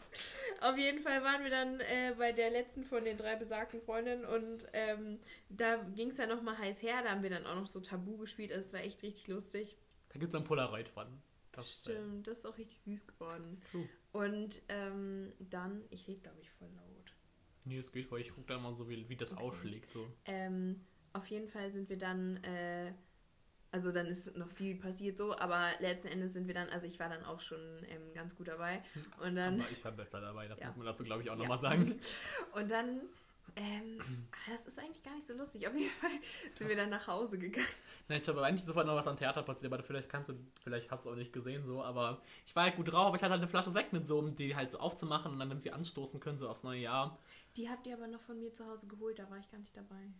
[0.62, 4.26] Auf jeden Fall waren wir dann äh, bei der letzten von den drei besagten Freundinnen
[4.26, 5.20] und ähm,
[5.50, 7.02] da ging es ja nochmal heiß her.
[7.04, 8.52] Da haben wir dann auch noch so Tabu gespielt.
[8.52, 9.78] Also es war echt richtig lustig.
[10.10, 11.08] Da gibt es ein Polaroid von.
[11.52, 13.62] Das, äh, Stimmt, das ist auch richtig süß geworden.
[13.72, 13.88] True.
[14.14, 17.14] Und ähm, dann, ich rede glaube ich voll laut.
[17.66, 19.44] Nee, es geht, weil ich gucke da immer so, wie, wie das Okay.
[19.44, 19.92] ausschlägt.
[19.92, 20.08] So.
[20.26, 22.94] Ähm, auf jeden Fall sind wir dann, äh,
[23.72, 27.00] also dann ist noch viel passiert so, aber letzten Endes sind wir dann, also ich
[27.00, 28.84] war dann auch schon ähm, ganz gut dabei.
[29.24, 30.68] Und dann, Aber ich war besser dabei, das Ja.
[30.68, 31.40] muss man dazu, glaube ich, auch Ja.
[31.40, 32.00] nochmal sagen.
[32.54, 33.02] und dann,
[33.56, 33.98] ähm,
[34.32, 35.68] ah, das ist eigentlich gar nicht so lustig.
[35.68, 36.10] Auf jeden Fall
[36.54, 37.66] sind wir dann nach Hause gegangen.
[38.10, 40.92] Nein, ich habe eigentlich sofort noch was am Theater passiert, aber vielleicht kannst du, vielleicht
[40.92, 43.32] hast du auch nicht gesehen, so, aber ich war halt gut drauf, aber ich hatte
[43.32, 46.20] halt eine Flasche Sekt mit so, um die halt so aufzumachen und dann irgendwie anstoßen
[46.20, 47.18] können, so aufs neue Jahr.
[47.56, 49.76] Die habt ihr aber noch von mir zu Hause geholt, da war ich gar nicht
[49.78, 50.12] dabei.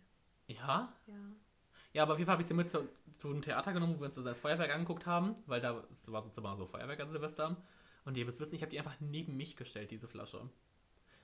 [0.46, 0.92] Ja?
[1.06, 1.14] Ja.
[1.92, 4.00] Ja, aber auf jeden Fall habe ich sie mit zu, zu einem Theater genommen, wo
[4.00, 7.56] wir uns das als Feuerwerk angeguckt haben, weil da war sozusagen so Feuerwerk an Silvester.
[8.04, 10.48] Und ihr müsst wissen, ich habe die einfach neben mich gestellt, diese Flasche.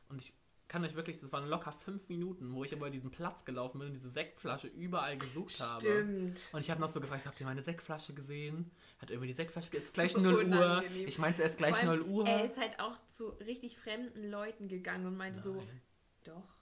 [0.08, 0.32] Und ich
[0.68, 3.88] kann euch wirklich, das waren locker fünf Minuten, wo ich über diesen Platz gelaufen bin
[3.88, 5.80] und diese Sektflasche überall gesucht habe.
[5.80, 6.42] Stimmt.
[6.52, 8.70] Und ich habe noch so gefragt, habt ihr meine Sektflasche gesehen?
[8.98, 10.84] Hat irgendwie die Sektflasche, es ist gleich So 0 Uhr.
[11.06, 12.26] Ich meinte, es ist gleich allem, 0 Uhr.
[12.26, 15.80] Er ist halt auch zu richtig fremden Leuten gegangen und meinte so, Nein.
[16.24, 16.57] doch,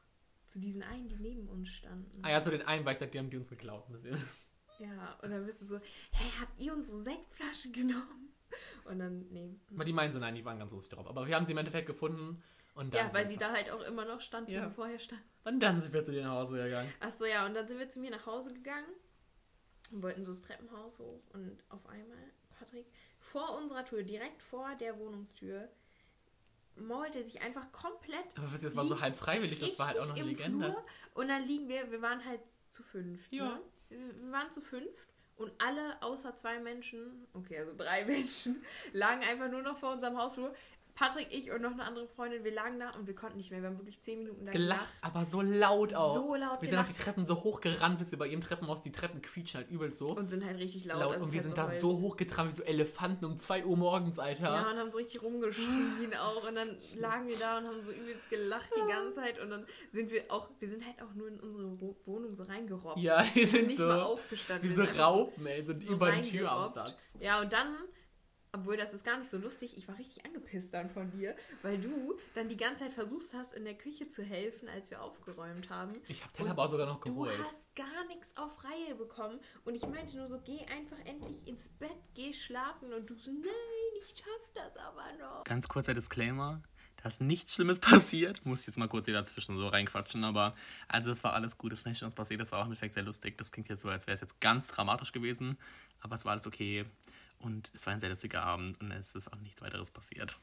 [0.46, 2.20] zu diesen einen, die neben uns standen.
[2.24, 3.84] Ah ja, zu den einen, weil ich sagte, die haben die uns geklaut.
[4.78, 5.78] Ja, und dann bist du so,
[6.12, 8.32] hey, habt ihr unsere Sektflasche genommen?
[8.84, 9.58] Und dann, nee.
[9.74, 11.06] Aber die meinen so, nein, die waren ganz lustig drauf.
[11.06, 12.42] Aber wir haben sie im Endeffekt gefunden.
[12.74, 14.62] Und dann Ja, weil sie da halt auch immer noch stand, wo Ja.
[14.62, 15.24] wir vorher standen.
[15.44, 16.92] Und dann sind wir zu dir nach Hause gegangen.
[17.00, 18.86] Achso, ja, und dann sind wir zu mir nach Hause gegangen
[19.90, 21.22] und wollten so das Treppenhaus hoch.
[21.32, 22.18] Und auf einmal,
[22.58, 22.86] Patrick,
[23.18, 25.70] vor unserer Tür, direkt vor der Wohnungstür,
[26.76, 28.24] maulte sich einfach komplett.
[28.36, 30.66] Aber ihr, das war so halb freiwillig, das war halt auch noch eine Legende.
[30.66, 30.84] Flur.
[31.14, 33.32] Und dann liegen wir, wir waren halt zu fünft.
[33.32, 33.44] Ja.
[33.44, 33.60] Ne?
[33.88, 39.22] Wir wir waren zu fünft und alle außer zwei Menschen, okay, also drei Menschen, lagen
[39.22, 40.54] einfach nur noch vor unserem Hausflur.
[40.96, 43.60] Patrick, ich und noch eine andere Freundin, wir lagen da und wir konnten nicht mehr.
[43.60, 46.14] Wir haben wirklich zehn Minuten da Gelacht, aber so laut auch.
[46.14, 47.04] So laut wir sind auf die gelacht.
[47.04, 50.16] Treppen so hochgerannt, wisst ihr, bei ihrem Treppenhaus, die Treppen quietschen halt übel so.
[50.16, 51.00] Und sind halt richtig laut.
[51.00, 51.12] laut.
[51.14, 53.76] also Und wir ist sind halt da so hochgetragen wie so Elefanten um 2 Uhr
[53.76, 54.44] morgens, Alter.
[54.44, 56.48] Ja, und haben so richtig rumgeschrien auch.
[56.48, 59.38] Und dann lagen wir da und haben so übelst gelacht die ganze Zeit.
[59.40, 62.98] Und dann sind wir auch, wir sind halt auch nur in unsere Wohnung so reingerobbt.
[62.98, 64.64] Ja, wir sind nicht so mal aufgestanden.
[64.64, 66.22] wie wir so sind Raupen, ey, so, so über den.
[66.22, 67.12] Türabsatz.
[67.20, 67.76] Ja, und dann
[68.52, 71.78] obwohl das ist gar nicht so lustig, ich war richtig angepisst dann von dir, weil
[71.78, 75.70] du dann die ganze Zeit versucht hast, in der Küche zu helfen, als wir aufgeräumt
[75.70, 75.92] haben.
[76.08, 77.38] Ich habe Teller aber sogar noch geholt.
[77.38, 81.46] Du hast gar nichts auf Reihe bekommen und ich meinte nur so, geh einfach endlich
[81.46, 85.44] ins Bett, geh schlafen und du so, nein, ich schaff das aber noch.
[85.44, 86.62] Ganz kurzer Disclaimer.
[87.02, 88.44] Da ist nichts Schlimmes passiert.
[88.44, 90.54] Muss jetzt mal kurz hier dazwischen so reinquatschen, aber
[90.88, 92.40] also das war alles gut, das ist nicht Schlimmes passiert.
[92.40, 93.36] Das war auch im Endeffekt sehr lustig.
[93.38, 95.58] Das klingt jetzt so, als wäre es jetzt ganz dramatisch gewesen,
[96.00, 96.86] aber es war alles okay.
[97.38, 100.38] Und es war ein sehr lustiger Abend und es ist auch nichts weiteres passiert.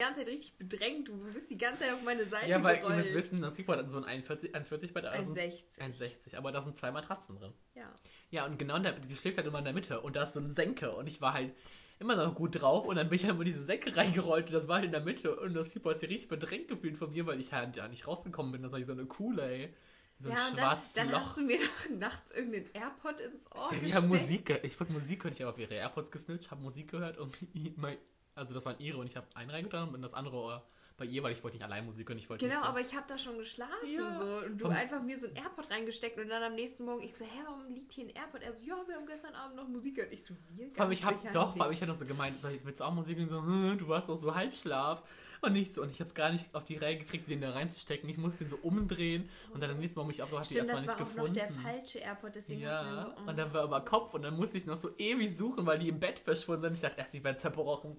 [0.00, 2.76] Die ganze Zeit richtig bedrängt, du bist die ganze Zeit auf meine Seite Ja, weil
[2.76, 2.96] ihr gerollt.
[2.98, 5.04] müsst wissen, das Keyboard hat so ein 1,40 1,40 Bett.
[5.06, 5.80] also 1,60.
[5.80, 6.36] 1,60.
[6.36, 7.52] Aber da sind zwei Matratzen drin.
[7.74, 7.92] Ja.
[8.30, 10.40] Ja, und genau der, die schläft halt immer in der Mitte und da ist so
[10.40, 11.52] eine Senke und ich war halt
[11.98, 14.68] immer noch gut drauf und dann bin ich halt in diese Senke reingerollt und das
[14.68, 17.26] war halt in der Mitte und das Keyboard hat sich richtig bedrängt gefühlt von mir,
[17.26, 18.62] weil ich halt ja nicht rausgekommen bin.
[18.62, 19.74] Das war ich so eine coole, ey.
[20.20, 21.18] So ein ja, und dann, schwarzes dann Loch.
[21.18, 24.60] hast du mir doch nachts irgendeinen Airpod ins Ohr Ja, wir haben Musik.
[24.64, 25.32] Ich wollte Musik hören.
[25.32, 27.36] Ich habe auf ihre AirPods gesnitcht, habe Musik gehört und
[27.76, 27.96] mein,
[28.34, 31.22] also das waren ihre und ich habe einen reingetan und das andere Ohr bei ihr,
[31.22, 32.18] weil ich wollte nicht allein Musik hören.
[32.18, 34.12] Ich wollte Genau, so, aber ich habe da schon geschlafen Ja.
[34.20, 37.04] so und du Vom- einfach mir so ein AirPod reingesteckt und dann am nächsten Morgen
[37.04, 38.42] ich so, hä, warum liegt hier ein AirPod?
[38.42, 40.12] Er so, ja, wir haben gestern Abend noch Musik gehört.
[40.12, 41.70] Ich so, wir allem, ich habe doch, nicht.
[41.70, 43.28] ich hatte noch so gemeint, ich, willst du auch Musik hören?
[43.28, 45.04] So, hm, du warst doch so Halbschlaf.
[45.40, 47.50] Und nicht so, und ich habe es gar nicht auf die Reihe gekriegt, den da
[47.52, 48.08] reinzustecken.
[48.08, 50.68] Ich musste den so umdrehen und dann am nächsten Mal mich auf, hat die Stimmt,
[50.70, 51.26] erstmal das nicht war auch gefunden.
[51.26, 51.32] noch
[51.64, 53.28] der falsche AirPod, deswegen den ja, so, oh.
[53.30, 55.88] und dann war aber Kopf und dann musste ich noch so ewig suchen, weil die
[55.88, 56.74] im Bett verschwunden sind.
[56.74, 57.98] Ich dachte erst, ich werde zerbrochen.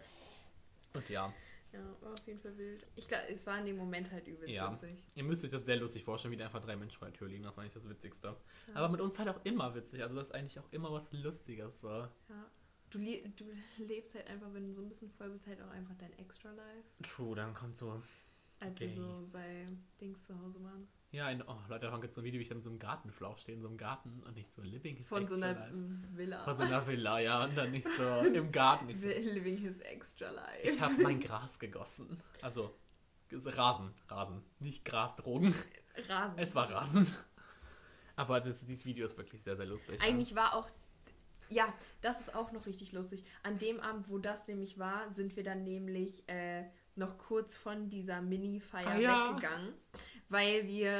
[0.93, 1.33] Und ja,
[1.71, 2.85] Ja, war auf jeden Fall wild.
[2.95, 4.71] Ich glaube, es war in dem Moment halt übelst Ja.
[4.71, 5.03] witzig.
[5.15, 7.27] ihr müsst euch das sehr lustig vorstellen, wie da einfach drei Menschen vor der Tür
[7.27, 7.43] liegen.
[7.43, 8.35] Das war nicht das Witzigste.
[8.73, 10.01] Aber mit uns halt auch immer witzig.
[10.01, 11.79] Also das ist eigentlich auch immer was Lustiges.
[11.79, 11.89] So.
[11.89, 12.09] Ja.
[12.89, 13.45] Du, du
[13.77, 16.51] lebst halt einfach, wenn du so ein bisschen voll bist, halt auch einfach dein Extra
[16.51, 16.87] Life.
[17.03, 18.01] True, dann kommt so
[18.59, 18.87] Als Okay.
[18.87, 19.67] wir so bei
[20.01, 20.87] Dings zu Hause waren.
[21.11, 22.69] Ja, ein, oh, Leute, davon gibt es so ein Video, wie ich dann in so
[22.69, 25.49] einem Gartenschlauch stehe, in so einem Garten und nicht so living his Von so extra
[25.49, 26.17] einer life.
[26.17, 26.43] Villa.
[26.43, 28.89] Von so einer Villa, ja, und dann nicht so im Garten.
[28.89, 30.59] Ich, so, Living his extra life.
[30.63, 32.21] ich habe mein Gras gegossen.
[32.41, 32.75] Also,
[33.31, 35.53] Rasen, Rasen, nicht Grasdrogen.
[36.07, 36.37] Rasen.
[36.39, 37.07] Es war Rasen.
[38.15, 39.99] Aber das, dieses Video ist wirklich sehr, sehr lustig.
[40.01, 40.67] Eigentlich war auch.
[41.49, 43.23] Ja, das ist auch noch richtig lustig.
[43.43, 46.63] An dem Abend, wo das nämlich war, sind wir dann nämlich äh,
[46.95, 49.29] noch kurz von dieser Mini-Feier Ah, ja.
[49.29, 49.73] weggegangen,
[50.29, 50.93] weil wir.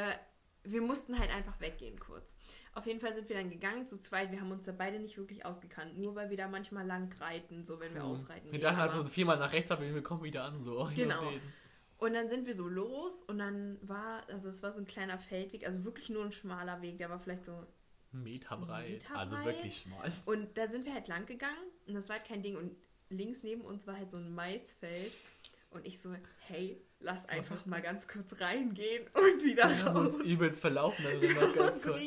[0.66, 2.36] Wir mussten halt einfach weggehen kurz.
[2.74, 4.30] Auf jeden Fall sind wir dann gegangen zu zweit.
[4.32, 5.98] Wir haben uns da beide nicht wirklich ausgekannt.
[5.98, 9.02] Nur weil wir da manchmal lang reiten, so wenn wir ausreiten Wir dachten halt so
[9.06, 10.62] viermal nach rechts, aber wir kommen wieder an.
[10.66, 11.32] So, Genau.
[11.98, 15.18] Und dann sind wir so los und dann war, also es war so ein kleiner
[15.18, 17.66] Feldweg, also wirklich nur ein schmaler Weg, der war vielleicht so.
[18.12, 18.90] Meter breit.
[18.90, 19.46] Meter Also breit?
[19.46, 20.12] wirklich schmal.
[20.26, 22.56] Und da sind wir halt lang gegangen und das war halt kein Ding.
[22.58, 22.76] Und
[23.10, 25.12] links neben uns war halt so ein Maisfeld.
[25.72, 26.16] Und ich so,
[26.48, 30.26] hey, lass einfach mal ganz kurz reingehen und wieder Wir haben uns raus.
[30.26, 31.06] übelst verlaufen.
[31.06, 32.02] Also Wir haben ganz uns kurz.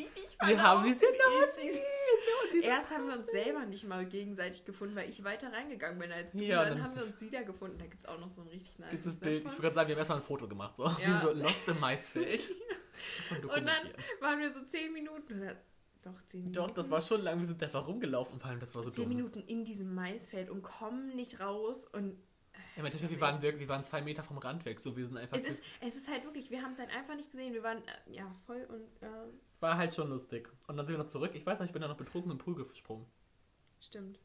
[0.45, 1.63] Wir haben die verlaufen.
[1.63, 2.61] Easy.
[2.61, 6.33] Erst haben wir uns selber nicht mal gegenseitig gefunden, weil ich weiter reingegangen bin als
[6.33, 6.43] du.
[6.43, 7.77] Ja, und dann dann haben wir uns wieder gefunden.
[7.79, 9.95] Da gibt es auch noch so ein richtig nice Bild, ich wollte gerade sagen, wir
[9.95, 10.97] haben erstmal ein Foto gemacht, so Ja.
[11.21, 12.49] wie so Lost im Maisfeld.
[13.29, 15.49] War Und dann waren wir so zehn Minuten.
[16.03, 16.53] Doch, zehn Minuten.
[16.55, 18.89] Doch, das war schon lang, wir sind einfach rumgelaufen und vor allem das war so
[18.89, 19.15] zehn dumm.
[19.15, 21.85] Minuten in diesem Maisfeld und kommen nicht raus.
[21.85, 22.17] Und
[22.75, 25.07] Ja, im Endeffekt, wir waren wirklich, wir waren zwei Meter vom Rand weg, so wir
[25.07, 25.37] sind einfach.
[25.37, 27.53] es ist, es ist halt wirklich, wir haben es halt einfach nicht gesehen.
[27.53, 29.07] Wir waren äh, ja voll und äh,
[29.47, 30.49] es war halt schon lustig.
[30.67, 31.31] Und dann sind wir noch zurück.
[31.35, 33.05] Ich weiß noch, ich bin da noch betrunken im Pool gesprungen.
[33.79, 34.19] stimmt.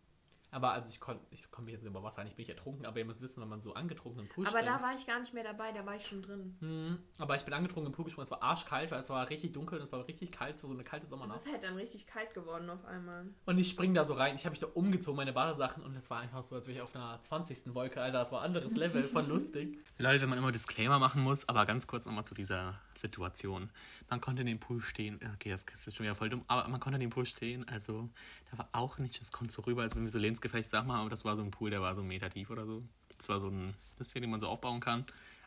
[0.50, 3.04] Aber also ich konnte, ich komme jetzt über Wasser, nicht bin ich ertrunken, aber ihr
[3.04, 4.66] müsst wissen, wenn man so angetrunken im Pool Aber springt.
[4.74, 6.56] da war ich gar nicht mehr dabei, da war ich schon drin.
[6.60, 9.52] Hm, aber ich bin angetrunken im Pool gesprungen, es war arschkalt, weil es war richtig
[9.52, 11.36] dunkel und es war richtig kalt, so eine kalte Es Sommernacht.
[11.38, 13.26] ist halt dann richtig kalt geworden auf einmal.
[13.44, 16.08] Und ich spring da so rein, ich habe mich da umgezogen, meine Badesachen und es
[16.08, 17.74] war einfach so, als wäre ich auf einer 20.
[17.74, 19.78] Wolke, Alter, das war ein anderes Level von lustig.
[19.98, 23.70] Leute, wenn man immer Disclaimer machen muss, aber ganz kurz nochmal zu dieser Situation.
[24.08, 26.80] Man konnte in dem Pool stehen, okay, das ist schon wieder voll dumm, aber man
[26.80, 28.08] konnte in dem Pool stehen, also
[28.50, 31.00] da war auch nicht, das kommt so rüber, als wenn wir so lebensgefährlich Sachen machen,
[31.00, 32.82] aber das war so ein Pool, der war so einen Meter tief oder so.
[33.16, 35.04] Das war so ein, das hier, den man so aufbauen kann.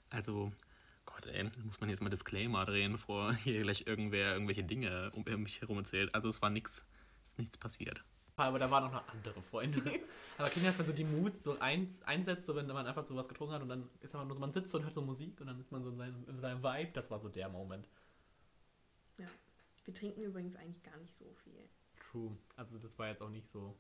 [0.10, 0.52] Also,
[1.06, 5.12] Gott, ey, da muss man jetzt mal Disclaimer drehen, bevor hier gleich irgendwer irgendwelche Dinge
[5.16, 6.14] um mich herum erzählt.
[6.14, 6.86] Also es war nichts,
[7.24, 8.04] ist nichts passiert.
[8.36, 9.80] Aber da waren auch noch andere Freunde.
[10.38, 13.04] Aber kennt ihr das, wenn so die Mut so eins, einsetzt, so wenn man einfach
[13.04, 14.94] so was getrunken hat und dann ist einfach nur so, man sitzt so und hört
[14.94, 16.92] so Musik und dann ist man so in seinem, in seinem Vibe.
[16.94, 17.88] Das war so der Moment.
[19.18, 19.28] Ja.
[19.86, 21.70] Wir trinken übrigens eigentlich gar nicht so viel.
[22.00, 22.36] True.
[22.56, 23.76] Also das war jetzt auch nicht so,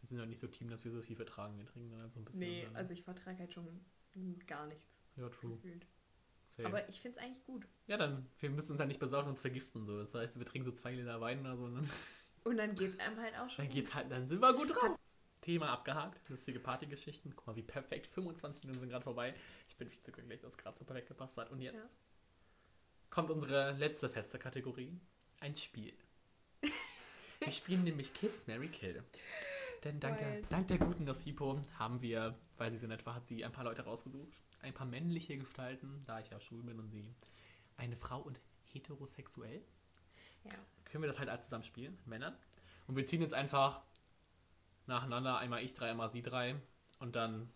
[0.00, 1.58] wir sind ja nicht so Team, dass wir so viel vertragen.
[1.58, 2.40] Wir trinken dann halt so ein bisschen.
[2.40, 3.66] Nee, dann, also ich vertrage halt schon
[4.46, 4.84] gar nichts
[5.16, 5.58] Ja, true.
[6.64, 7.66] Aber ich finde es eigentlich gut.
[7.86, 9.84] ja, dann, wir müssen uns dann nicht besaufen und uns vergiften.
[9.84, 9.98] So.
[9.98, 11.90] Das heißt, wir trinken so zwei Gläser Wein oder so und dann,
[12.44, 13.66] Und dann geht es einem halt auch schon.
[13.66, 14.98] dann geht's halt, dann sind wir gut drauf.
[15.42, 17.34] Thema abgehakt, lustige Partygeschichten.
[17.36, 18.06] Guck mal, wie perfekt.
[18.08, 19.34] 25 Minuten sind gerade vorbei.
[19.68, 21.50] Ich bin viel zu glücklich, dass es gerade so perfekt gepasst hat.
[21.50, 21.88] Und jetzt Ja.
[23.10, 24.98] kommt unsere letzte feste Kategorie.
[25.40, 25.94] Ein Spiel.
[27.40, 29.04] Wir spielen nämlich Kiss, Mary Kill.
[29.88, 33.24] Denn dank der, dank der guten Nasipo haben wir, weil sie so nett war, hat
[33.24, 34.28] sie ein paar Leute rausgesucht.
[34.60, 37.14] Ein paar männliche Gestalten, da ich ja schwul bin und sie
[37.78, 39.62] eine Frau und heterosexuell.
[40.44, 40.52] Ja.
[40.84, 42.36] Können wir das halt alle zusammen spielen, Männern.
[42.86, 43.80] Und wir ziehen jetzt einfach
[44.86, 46.54] nacheinander, einmal ich drei, einmal sie drei.
[46.98, 47.48] Und dann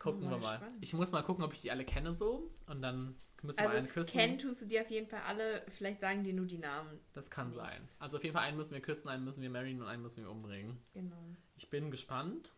[0.00, 0.50] gucken wir wir mal.
[0.58, 0.76] gespannt.
[0.80, 2.50] Ich muss mal gucken, ob ich die alle kenne so.
[2.66, 4.10] Und dann müssen wir Also, einen küssen.
[4.12, 5.64] kennen tust du die auf jeden Fall alle.
[5.68, 6.98] Vielleicht sagen dir nur die Namen.
[7.12, 7.62] das kann nichts.
[7.64, 7.82] sein.
[8.00, 10.22] Also auf jeden Fall einen müssen wir küssen, einen müssen wir marryen und einen müssen
[10.22, 10.78] wir umbringen.
[10.92, 11.16] Genau.
[11.56, 12.52] Ich bin gespannt.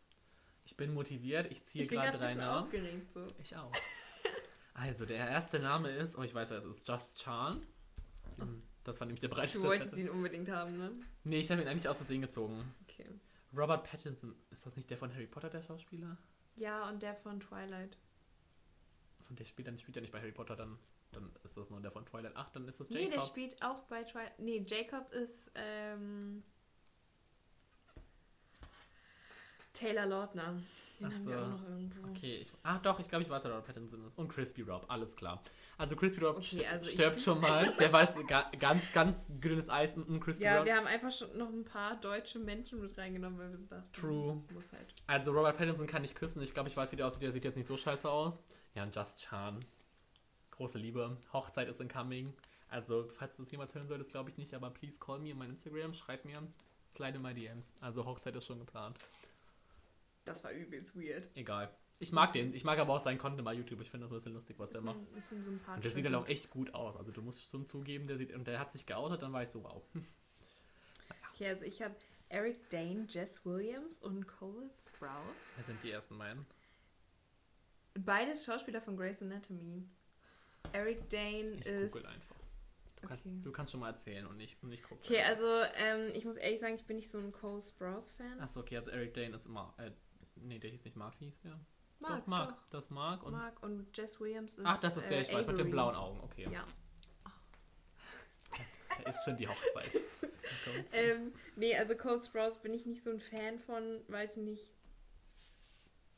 [0.64, 1.50] Ich bin motiviert.
[1.52, 2.62] Ich ziehe gerade drei bisschen nach.
[2.62, 3.12] aufgeregt.
[3.12, 3.26] So.
[3.42, 3.72] Ich auch.
[4.74, 7.62] Also, der erste Name ist, oh, ich weiß, wer es ist, Just Chan.
[8.84, 9.58] Das war nämlich der breiteste.
[9.58, 10.92] Du wolltest ihn unbedingt haben, ne?
[11.24, 12.74] Nee, ich habe ihn eigentlich aus Versehen gezogen.
[12.82, 13.08] Okay.
[13.56, 16.18] Robert Pattinson, ist das nicht der von Harry Potter, der Schauspieler?
[16.56, 17.96] Ja, und der von Twilight.
[19.26, 20.78] Von der spielt, dann spielt er nicht bei Harry Potter, dann,
[21.12, 22.32] dann ist das nur der von Twilight.
[22.34, 23.28] Ach, dann ist das Nee, der Jacob.
[23.28, 24.38] spielt auch bei Twilight.
[24.38, 26.42] Nee, Jacob ist ähm,
[29.72, 30.60] Taylor Lautner.
[30.98, 32.08] Den Ach haben wir auch noch irgendwo.
[32.08, 34.16] okay, ich, ach doch, ich glaube, ich weiß, wer Robert Pattinson ist.
[34.18, 35.42] Und Crispy Rob, alles klar.
[35.76, 37.66] Also Crispy Rob Okay, also stirbt schon mal.
[37.78, 40.64] Der weiß ga, ganz, ganz grünes Eis mit einem Crispy Ja, Rob.
[40.64, 43.92] wir haben einfach schon noch ein paar deutsche Menschen mit reingenommen, weil wir so dachten,
[43.92, 44.42] True.
[44.54, 44.94] muss halt.
[45.06, 46.40] Also Robert Pattinson kann ich küssen.
[46.42, 47.22] Ich glaube, ich weiß, wie der aussieht.
[47.22, 48.42] Der sieht jetzt nicht so scheiße aus.
[48.74, 49.60] Ja, und Just Chan.
[50.52, 51.18] Große Liebe.
[51.32, 52.32] Hochzeit ist incoming.
[52.70, 55.38] Also, falls du das jemals hören solltest, glaube ich nicht, aber please call me in
[55.38, 56.36] mein Instagram, schreib mir,
[56.88, 57.72] slide in my DMs.
[57.80, 58.96] Also Hochzeit ist schon geplant.
[60.26, 61.30] Das war übelst weird.
[61.34, 61.70] Egal.
[61.98, 62.52] Ich mag den.
[62.52, 63.80] Ich mag aber auch seinen Content bei YouTube.
[63.80, 64.98] Ich finde das ein bisschen lustig, was der macht.
[64.98, 65.76] Bisschen, bisschen sympathisch.
[65.76, 66.96] Und der sieht halt auch echt gut aus.
[66.96, 69.48] Also du musst schon zugeben, der sieht, und der hat sich geoutet, dann war ich
[69.48, 69.82] so, wow.
[71.34, 71.94] Okay, also ich habe
[72.28, 75.56] Eric Dane, Jess Williams und Cole Sprouse.
[75.56, 76.44] Das sind die ersten beiden.
[77.94, 79.84] Beides Schauspieler von Grey's Anatomy.
[80.72, 81.92] Eric Dane Ich ist.
[81.92, 82.36] google einfach.
[83.02, 83.40] Du kannst, Okay.
[83.44, 84.98] du kannst schon mal erzählen und nicht, und nicht gucken.
[85.04, 88.40] Okay, also ähm, ich muss ehrlich sagen, ich bin nicht so ein Cole Sprouse-Fan.
[88.40, 89.74] Achso, okay, also Eric Dane ist immer.
[89.78, 89.92] Äh,
[90.36, 91.58] nee, der hieß nicht Mark, wie hieß der?
[91.98, 92.70] Mark, doch, Mark.
[92.70, 93.32] Das Mark und.
[93.32, 94.66] Mark und Jess Williams ist.
[94.66, 95.70] Ach, das ist der, äh, ich weiß, mit den Avery.
[95.70, 96.48] blauen Augen, okay.
[96.50, 96.64] Ja.
[99.04, 99.92] Da ist schon die Hochzeit.
[100.92, 104.72] Ähm, nee, also Cole Sprouse bin ich nicht so ein Fan von, weiß ich nicht.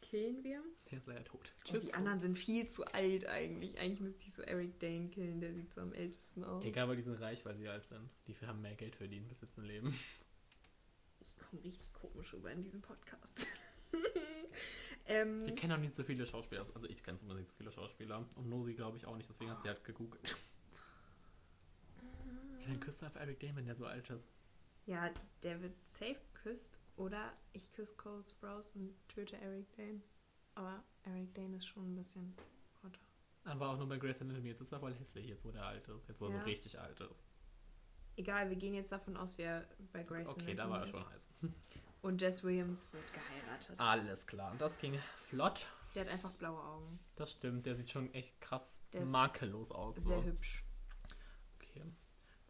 [0.03, 0.63] Killen wir?
[0.91, 1.53] der ist leider tot.
[1.59, 1.85] Und Tschüss.
[1.87, 3.79] die anderen sind viel zu alt eigentlich.
[3.79, 6.65] Eigentlich müsste ich so Eric Dane killen, der sieht so am ältesten aus.
[6.65, 8.09] Egal, aber die sind reich, weil sie alt sind.
[8.27, 9.99] Die haben mehr Geld verdient bis jetzt im Leben.
[11.21, 13.47] Ich komme richtig komisch rüber in diesem Podcast.
[15.09, 16.65] ähm, Wir kennen auch nicht so viele Schauspieler.
[16.75, 18.25] Also ich kenne zumindest nicht so viele Schauspieler.
[18.37, 20.37] Und Nosi glaube ich auch nicht, deswegen hat sie halt gegoogelt.
[22.61, 24.33] Ja, dann küsst einfach Eric Dane, wenn der so alt ist.
[24.87, 25.11] ja,
[25.43, 26.81] der wird safe geküsst.
[26.97, 30.01] Oder ich küsse Cole Sprouse und töte Eric Dane.
[30.55, 32.35] Aber Eric Dane ist schon ein bisschen
[32.83, 32.99] hotter.
[33.45, 34.49] Aber auch nur bei Grace Anatomy.
[34.49, 36.09] Jetzt ist er voll hässlich, jetzt wo der alt ist.
[36.09, 36.39] Jetzt wo er Ja.
[36.41, 37.25] so richtig alt ist.
[38.17, 41.15] Egal, wir gehen jetzt davon aus, wer bei Grace Okay, da war er Anatomy schon
[41.15, 41.29] ist.
[41.43, 41.53] heiß.
[42.03, 43.79] Und Jess Williams wird geheiratet.
[43.79, 44.53] Alles klar.
[44.53, 45.67] Und das ging flott.
[45.95, 46.99] Der hat einfach blaue Augen.
[47.17, 47.67] Das stimmt.
[47.67, 49.97] Der sieht schon echt krass Der makellos aus.
[49.97, 50.25] Sehr So.
[50.25, 50.65] hübsch.
[51.57, 51.83] Okay.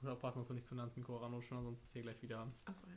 [0.00, 2.46] Muss aufpassen, dass du nicht zu nah ans Mikro ranrutschen, sonst ist hier gleich wieder.
[2.66, 2.92] Achso, ja.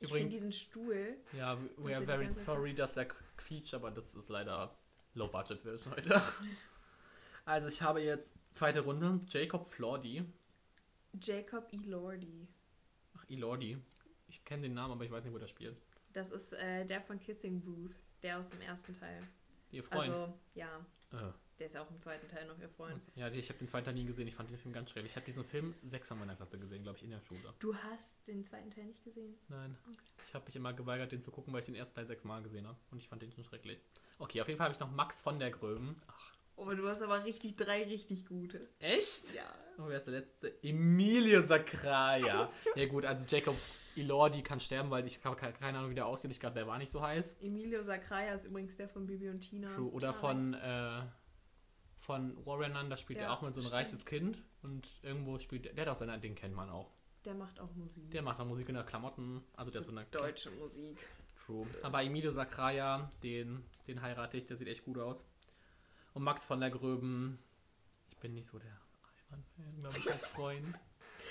[0.00, 1.16] Ich Übrigens- finde diesen Stuhl.
[1.32, 3.06] Ja, we- we ich are very sorry, dass er
[3.36, 4.76] quietscht, aber das ist leider
[5.14, 6.22] Low-Budget-Version heute.
[7.44, 9.20] Also, ich habe jetzt zweite Runde.
[9.28, 10.24] Jacob Flordy.
[11.20, 12.46] Jacob Elordi.
[13.16, 13.82] Ach, Elordi.
[14.32, 15.82] Ich kenne den Namen, aber ich weiß nicht, wo der spielt.
[16.14, 19.22] Das ist äh, der von Kissing Booth, der aus dem ersten Teil.
[19.70, 20.08] Ihr Freund.
[20.10, 23.00] Also, ja, Äh, der ist ja auch im zweiten Teil noch ihr Freund.
[23.14, 24.26] ja, ich habe den zweiten Teil nie gesehen.
[24.26, 25.12] Ich fand den Film ganz schrecklich.
[25.12, 27.52] Ich habe diesen Film sechsmal in meiner Klasse gesehen, glaube ich, in der Schule.
[27.58, 29.34] Du hast den zweiten Teil nicht gesehen?
[29.48, 29.76] Nein.
[29.86, 29.98] Okay.
[30.26, 32.66] Ich habe mich immer geweigert, den zu gucken, weil ich den ersten Teil sechsmal gesehen
[32.66, 32.78] habe.
[32.90, 33.78] Und ich fand den schon schrecklich.
[34.18, 36.00] Okay, auf jeden Fall habe ich noch Max von der Gröben.
[36.08, 38.60] Ach, Oh, du hast aber richtig drei richtig gute.
[38.78, 39.34] echt?
[39.34, 39.42] Ja.
[39.78, 40.62] Oh, wer ist der letzte?
[40.62, 42.50] Emilio Sacraia.
[42.76, 43.56] ja gut, also Jacob
[43.96, 46.30] Elordi kann sterben, weil ich habe keine Ahnung, wie der aussieht.
[46.30, 47.38] Ich glaube, der war nicht so heiß.
[47.40, 49.68] Emilio Sacraia ist übrigens der von Bibi und Tina.
[49.74, 49.90] True.
[49.90, 51.02] Oder von, äh,
[51.98, 53.74] von Warren da spielt Ja, er auch mit so ein stimmt.
[53.74, 54.42] reiches Kind.
[54.62, 56.90] Und irgendwo spielt der, der hat auch seine, den kennt man auch.
[57.24, 58.10] Der macht auch Musik.
[58.10, 59.42] Der macht auch Musik in der Klamotten.
[59.56, 60.98] Also der hat so eine Deutsche Musik.
[61.44, 61.66] True.
[61.82, 65.26] Aber Emilio Sacraia, den, den heirate ich, der sieht echt gut aus.
[66.14, 67.38] Und Max von der Gröben,
[68.10, 68.70] ich bin nicht so der
[69.30, 70.78] Allmann-Fan, glaube ich, als Freund.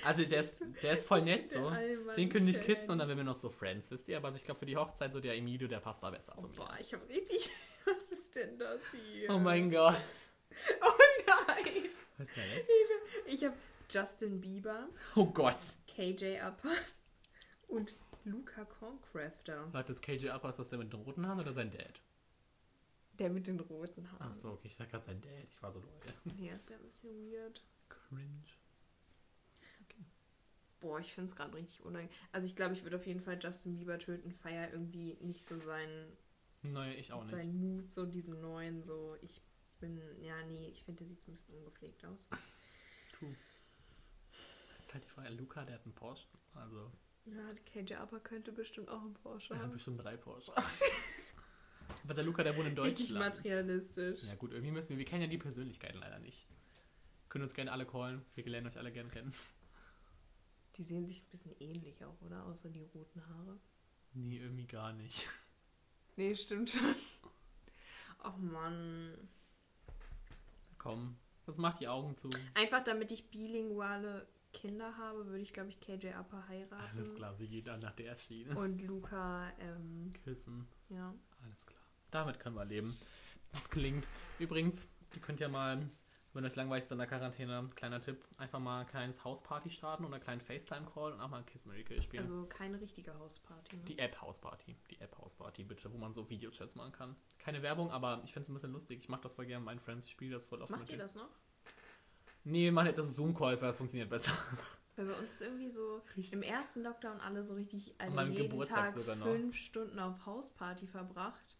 [0.04, 1.72] Also der ist, der ist voll nett so.
[2.18, 4.18] Den können nicht kissen und dann werden wir noch so Friends, wisst ihr?
[4.18, 6.42] Aber also ich glaube für die Hochzeit so der Emilio, der passt da besser Oh,
[6.42, 6.56] zu mir.
[6.56, 7.50] boah, ich habe richtig.
[7.86, 9.30] Was ist denn das hier?
[9.30, 9.96] Oh mein Gott.
[10.82, 10.92] Oh
[11.48, 11.90] nein!
[12.18, 13.34] Was ist denn das?
[13.34, 13.56] Ich habe
[13.90, 15.56] Justin Bieber, Oh Gott.
[15.88, 16.72] KJ Upper
[17.70, 17.94] und
[18.26, 19.70] Luca Concrafter.
[19.72, 22.02] Warte, ist KJ Upper, ist das der mit den roten Haaren oder sein Dad?
[23.22, 24.28] Der mit den roten Haaren.
[24.30, 25.48] Ach so, okay, ich sag gerade sein Dad.
[25.52, 25.92] Ich war so doll.
[26.40, 27.64] Ja, das wäre ein bisschen weird.
[27.88, 28.44] Cringe.
[29.84, 30.04] Okay.
[30.80, 32.14] Boah, ich finde es gerade richtig unangenehm.
[32.32, 34.32] Also ich glaube, ich würde auf jeden Fall Justin Bieber töten.
[34.32, 36.18] Feier irgendwie nicht so seinen,
[36.64, 37.30] Nein, ich auch nicht.
[37.32, 39.40] seinen Mut, so diesen neuen, so ich
[39.80, 42.28] bin, ja, nee, ich finde, der sieht so ein bisschen ungepflegt aus.
[43.14, 43.36] True.
[44.78, 46.28] Das ist halt die Frage, Luca, der hat einen Porsche.
[46.56, 46.92] Also,
[47.26, 49.74] Ja, KJ Upper könnte bestimmt auch einen Porsche er hat haben.
[49.74, 50.54] bestimmt drei Porsche.
[52.04, 53.36] Aber der Luca, der wohnt in Richtig Deutschland.
[53.36, 54.24] materialistisch.
[54.24, 56.48] Ja gut, irgendwie müssen wir, wir kennen ja die Persönlichkeiten leider nicht.
[57.30, 59.34] Können uns gerne alle callen, wir lernen euch alle gerne kennen.
[60.76, 62.46] Die sehen sich ein bisschen ähnlich auch, oder?
[62.46, 63.60] Außer die roten Haare.
[64.14, 65.28] Nee, irgendwie gar nicht.
[66.18, 66.94] Nee, stimmt schon.
[68.20, 69.16] Ach Mann.
[70.78, 72.30] Komm, das macht die Augen zu.
[72.54, 76.98] Einfach damit ich bilinguale Kinder habe, würde ich, glaube ich, KJ Upper heiraten.
[76.98, 78.58] Alles klar, sie geht dann nach der Schiene.
[78.58, 81.14] Und Luca, ähm, Küssen, ja.
[81.44, 81.81] alles klar.
[82.12, 82.96] Damit können wir leben.
[83.54, 84.06] Das klingt.
[84.40, 85.90] Übrigens, ihr könnt ja mal,
[86.34, 90.06] wenn euch langweilig ist in der Quarantäne, kleiner Tipp, einfach mal ein kleines Hausparty starten
[90.06, 92.24] oder einen kleinen FaceTime-Call und auch mal ein Kiss Kill spielen.
[92.24, 93.78] Also keine richtige Hausparty.
[93.78, 93.84] Ne?
[93.86, 94.76] Die App Hausparty.
[94.90, 97.16] Die App Hausparty, bitte, wo man so Videochats machen kann.
[97.40, 99.00] Keine Werbung, aber ich finde es ein bisschen lustig.
[99.00, 100.06] Ich mache das voll gerne mit meinen Friends.
[100.06, 101.30] Ich spiele das voll oft Macht ihr das noch?
[102.44, 104.32] Nee, wir machen jetzt also Zoom-Calls, weil das funktioniert besser.
[104.98, 106.34] Weil bei uns ist irgendwie so Richtig.
[106.34, 109.26] im ersten Lockdown alle so richtig meinem jeden Geburtstag Tag sogar noch.
[109.26, 111.51] fünf Stunden auf Hausparty verbracht.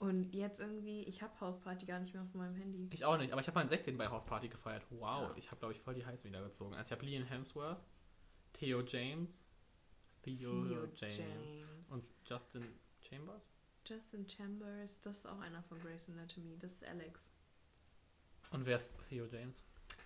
[0.00, 2.88] Und jetzt irgendwie, ich habe Hausparty gar nicht mehr auf meinem Handy.
[2.92, 3.96] Ich auch nicht, aber ich habe meinen 16.
[3.96, 4.84] bei Hausparty gefeiert.
[4.90, 5.34] Wow, Ja.
[5.36, 6.74] ich habe, glaube ich, voll die Highs wiedergezogen.
[6.74, 7.80] Also ich habe Liam Hemsworth,
[8.52, 9.44] Theo James,
[10.22, 11.90] Theo, Theo James, James.
[11.90, 12.66] und Justin
[13.00, 13.48] Chambers.
[13.86, 17.32] Justin Chambers, das ist auch einer von Grey's Anatomy, das ist Alex.
[18.50, 19.62] Und wer ist Theo James?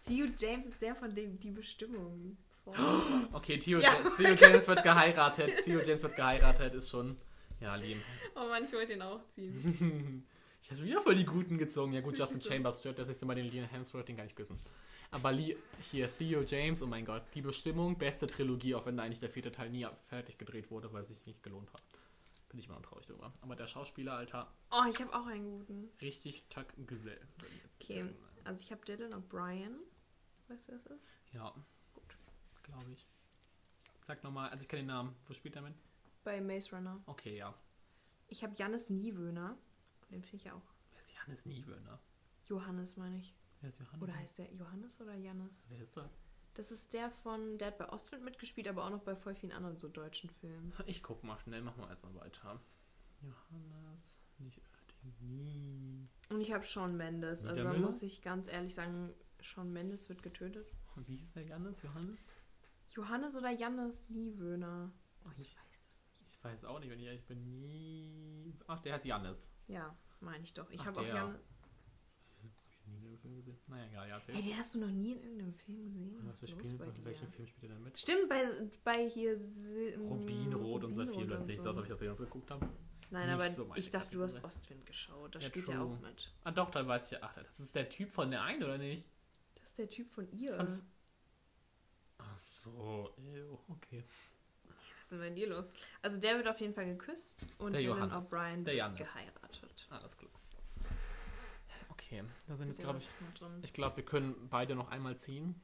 [0.07, 2.37] Theo James ist der von dem die Bestimmung.
[3.33, 5.64] Okay, Theo, Ja Theo James wird geheiratet.
[5.64, 7.16] Theo James wird geheiratet, ist schon.
[7.61, 8.01] Ja, Liam.
[8.37, 10.27] oh Mann, ich wollte den auch ziehen.
[10.61, 11.92] Ich habe wieder voll die Guten gezogen.
[11.92, 12.51] Ja gut, Justin So.
[12.51, 14.59] Chambers stört, dass ich immer den Liam Hemsworth, den kann ich küssen.
[15.12, 15.57] Aber Lee,
[15.92, 19.29] hier Theo James, oh mein Gott, die Bestimmung, beste Trilogie, auch wenn da eigentlich der
[19.31, 21.81] vierte Teil nie fertig gedreht wurde, weil es sich nicht gelohnt hat.
[22.49, 23.33] Bin ich noch traurig drüber.
[23.40, 25.90] Aber der Schauspieler, Alter, Oh, ich habe auch einen guten.
[26.03, 27.21] richtig Chuck Güzel.
[27.81, 28.16] Okay, sagen.
[28.42, 29.77] also ich habe Dylan O'Brien.
[30.49, 31.09] Weißt du, wer das ist?
[31.33, 31.55] Ja,
[31.94, 32.16] gut,
[32.64, 33.07] glaube ich.
[34.03, 35.14] Sag nochmal, also ich kenne den Namen.
[35.29, 35.75] Wo spielt er mit?
[36.29, 37.01] Bei Maze Runner.
[37.07, 37.55] Okay, ja.
[38.27, 39.57] Ich habe Jannis Niewöhner.
[40.11, 40.75] Den finde ich ja auch.
[40.91, 41.99] Wer ist Johannes Niewöhner?
[42.45, 43.35] Johannes, meine ich.
[43.61, 44.03] Wer ist Johannes?
[44.03, 45.64] Oder heißt der Johannes oder Jannis?
[45.71, 46.11] Wer ist das?
[46.53, 49.53] Das ist der von, der hat bei Ostwind mitgespielt, aber auch noch bei voll vielen
[49.53, 50.75] anderen so deutschen Filmen.
[50.87, 52.61] Ich guck mal schnell, machen wir erstmal weiter.
[53.23, 54.61] Johannes, nicht
[55.21, 56.11] nie.
[56.29, 57.47] Und ich habe Sean Mendes.
[57.47, 60.75] Also da muss ich ganz ehrlich sagen, Sean Mendes wird getötet.
[60.95, 61.81] Und wie hieß der Johannes?
[61.81, 62.27] Johannes?
[62.91, 64.93] Johannes oder Jannis Niewöhner?
[65.25, 65.67] Oh, ich weiß.
[66.38, 67.61] Ich weiß auch nicht, wenn ich ehrlich bin.
[67.61, 68.55] Nie.
[68.66, 69.51] Ach, der heißt Jannis.
[69.66, 70.70] Ja, meine ich doch.
[70.70, 71.05] Ich habe auch.
[71.05, 71.40] Jannis.
[72.38, 73.59] Hab ich nie in einem Film gesehen.
[73.66, 74.35] Naja, egal, ja, erzähl.
[74.37, 76.16] Hey, den hast du noch nie in irgendeinem Film gesehen?
[76.22, 77.98] Was ist für los Spiel, bei welchem Film spielt er denn mit?
[77.98, 78.44] Stimmt, bei,
[78.85, 81.68] bei hier Si- Rubinrot und so Rubinrot viel, dann und sehe ich so.
[81.68, 82.68] das, ob ich das jemals geguckt habe.
[83.11, 84.44] Nein, nicht aber so ich dachte, du hast.
[84.44, 85.35] Ostwind geschaut.
[85.35, 86.33] Da Ja, spielt er auch mit.
[86.44, 87.18] Ah, doch, dann weiß ich ja.
[87.22, 89.11] Ach, das ist der Typ von der einen, oder nicht?
[89.57, 90.57] Das ist der Typ von ihr.
[90.57, 90.83] Von-
[92.18, 94.05] Ach so, ew, okay.
[95.09, 95.73] Was ist denn bei dir los?
[96.03, 98.11] Also der wird auf jeden Fall geküsst und Der Dylan.
[98.12, 99.87] O'Brien wird geheiratet.
[99.88, 100.31] Alles klar.
[101.88, 103.09] Okay, da sind jetzt, glaube ich.
[103.62, 105.59] Ich glaube, wir können beide noch einmal ziehen.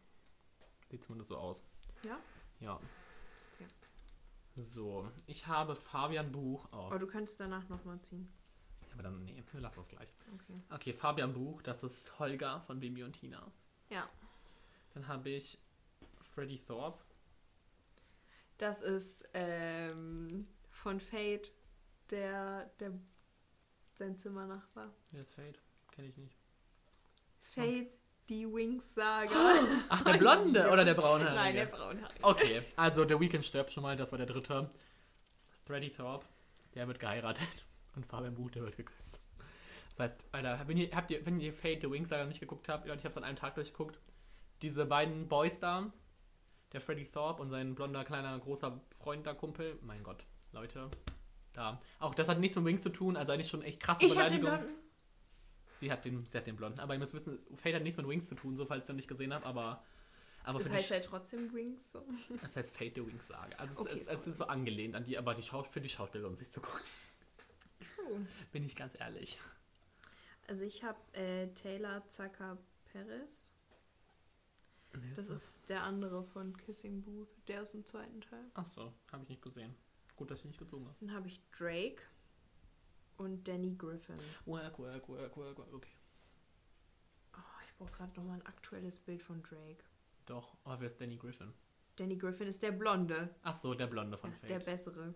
[0.91, 1.63] Sieht zumindest so aus.
[2.07, 2.19] Ja?
[2.61, 2.81] Ja.
[4.57, 6.67] So, ich habe Fabian Buch.
[6.73, 8.33] Oh, Aber du könntest danach nochmal ziehen.
[8.95, 10.15] aber dann, nee, wir lassen es gleich.
[10.33, 10.59] Okay.
[10.71, 13.53] Okay, Fabian Buch, das ist Holger von Bibi und Tina.
[13.91, 14.09] Ja.
[14.95, 15.59] Dann habe ich
[16.23, 17.04] Freddy Thorpe.
[18.59, 21.53] Das ist ähm, von Fate,
[22.11, 22.93] der, der
[23.95, 24.93] sein Zimmernachbar.
[25.11, 25.59] Wer ist Fate?
[25.93, 26.37] Kenne ich nicht.
[27.41, 27.91] Fate,
[28.29, 29.35] die Wings-Saga.
[29.89, 31.35] Ach, der Blonde oder der Braunhaarige?
[31.35, 32.25] Nein, der Braunhaarige.
[32.25, 34.71] Okay, also The Weeknd stirbt schon mal, das war der dritte.
[35.65, 36.27] Freddy Thorpe,
[36.75, 37.65] der wird geheiratet.
[37.97, 39.21] Und Fabian Buch, der wird geküsst.
[39.97, 42.87] Weißt, Alter, wenn ihr, habt ihr, wenn ihr Fate the Wings Saga nicht geguckt habt,
[42.87, 43.99] Leute, ich hab's an einem Tag durchgeguckt.
[44.63, 45.93] Diese beiden Boys da,
[46.75, 50.91] der Freddy Thorpe und sein blonder, kleiner, großer Freund da, Kumpel, mein Gott, Leute,
[51.55, 51.81] da.
[52.01, 54.29] Auch das hat nichts mit Wings zu tun, also eigentlich schon echt krasse Ich hab
[54.29, 54.67] den Beleidigung.
[54.67, 54.85] Blonden.
[55.71, 56.81] Sie hat den, sie hat den blonden.
[56.81, 58.89] Aber ihr müsst wissen, Fate hat nichts mit Wings zu tun, so falls ihr es
[58.91, 59.83] noch nicht gesehen habt, aber.
[60.45, 61.93] Aber Das für heißt halt trotzdem Wings.
[61.93, 62.05] So.
[62.43, 63.59] das heißt Fate the Wings Sage.
[63.59, 65.89] Also Okay, es, es, es ist so angelehnt an die, aber die Schau für die
[65.89, 66.83] Schauspieler lohnt sich zu gucken.
[67.97, 68.27] True.
[68.53, 69.41] Bin ich ganz ehrlich.
[70.47, 73.53] Also ich habe äh, Taylor Zucker Perez.
[75.15, 78.45] Das ist der andere von Kissing Booth, der ist im zweiten Teil.
[78.55, 79.75] Ach so, habe ich nicht gesehen.
[80.17, 80.97] Gut, dass ich nicht gezogen habe.
[81.01, 82.03] Dann habe ich Drake
[83.17, 84.17] und Danny Griffin.
[84.47, 85.73] Work, work, work, work, work.
[85.75, 85.91] Okay.
[87.37, 89.83] Oh, ich brauche gerade nochmal ein aktuelles Bild von Drake.
[90.27, 91.53] Doch, aber wer ist Danny Griffin?
[91.97, 93.35] Danny Griffin ist der Blonde.
[93.43, 94.51] Ach so, der Blonde von Ja, Fate.
[94.51, 95.15] der bessere.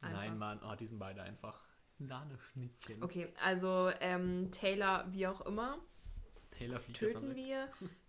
[0.00, 0.38] Nein, Einfach.
[0.38, 1.64] Mann, oh, die sind beide einfach
[1.98, 3.02] Sahneschnittchen.
[3.02, 5.78] Okay, also ähm, Taylor, wie auch immer,
[6.50, 7.68] Taylor fliegt töten wir.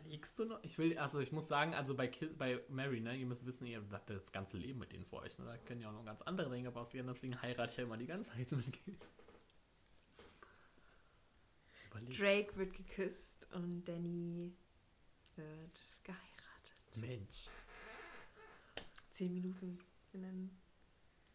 [0.00, 0.62] Überlegst du noch?
[0.62, 3.66] Ich will, also ich muss sagen, also bei, Kiss, bei Mary, ne, ihr müsst wissen,
[3.66, 5.44] ihr habt das ganze Leben mit denen vor euch, ne?
[5.44, 8.06] Da können ja auch noch ganz andere Dinge passieren, deswegen heirate ich ja immer die
[8.06, 8.78] ganz heißen mit
[11.90, 12.18] Überleg.
[12.18, 14.54] Drake wird geküsst und Danny
[15.36, 16.96] wird geheiratet.
[16.96, 17.48] Mensch.
[19.08, 19.78] Zehn Minuten
[20.12, 20.58] in den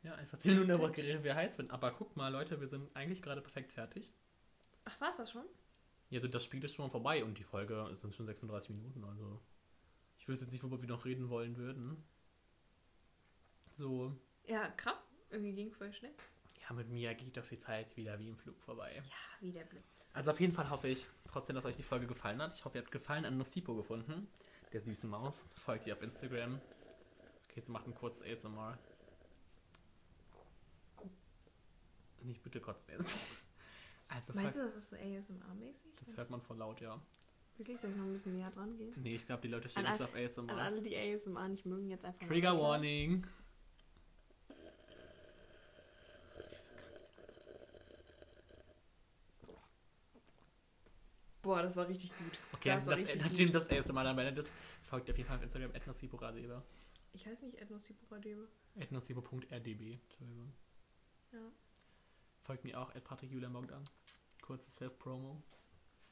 [0.04, 1.70] Ja, einfach 10 Minuten darüber geredet, wer heiß bin.
[1.72, 4.14] Aber guck mal, Leute, wir sind eigentlich gerade perfekt fertig.
[4.86, 5.46] Ach, war's das schon?
[6.14, 9.04] Ja, also das Spiel ist schon mal vorbei und die Folge sind schon 36 Minuten,
[9.04, 9.42] also
[10.20, 12.04] ich wüsste jetzt nicht, worüber wir noch reden wollen würden.
[13.72, 15.08] So, Ja, krass.
[15.32, 16.14] Irgendwie ging voll schnell.
[16.62, 18.94] ja, mit mir geht doch die Zeit wieder wie im Flug vorbei.
[18.98, 19.02] Ja,
[19.42, 20.12] wie der Blitz.
[20.14, 22.56] Also auf jeden Fall hoffe ich trotzdem, dass euch die Folge gefallen hat.
[22.56, 24.28] Ich hoffe, ihr habt Gefallen an Nocipo gefunden,
[24.72, 25.42] der süßen Maus.
[25.56, 26.62] Folgt ihr auf Instagram.
[27.46, 28.78] Okay, jetzt macht ein kurzes ASMR.
[32.22, 33.18] Nicht bitte kotzt jetzt.
[34.14, 35.92] Also Meinst du, das ist so ASMR-mäßig?
[36.00, 37.02] das hört man voll laut, ja.
[37.58, 37.80] Wirklich?
[37.80, 38.94] Soll ich noch ein bisschen näher dran gehen?
[38.98, 40.58] Nee, ich glaube, die Leute stehen An jetzt auf An ASMR.
[40.58, 42.60] alle, die ASMR nicht mögen, jetzt einfach Trigger.
[42.60, 43.26] Warning.
[51.42, 52.40] Boah, das war richtig gut.
[52.54, 53.56] Okay, das das, richtig nachdem gut.
[53.56, 54.52] das erste Mal dann beendet ist,
[54.82, 56.64] folgt auf jeden Fall auf Instagram etnosiporadebe.
[57.12, 58.48] Ich heiße nicht Ethnosipura-Debe.
[58.76, 59.52] etnosipo.rdb.
[59.52, 60.54] Entschuldigung.
[61.32, 61.52] Ja.
[62.44, 63.90] Folgt mir auch at Patrick Julian Bogdan.
[64.42, 65.42] Kurze Self-Promo.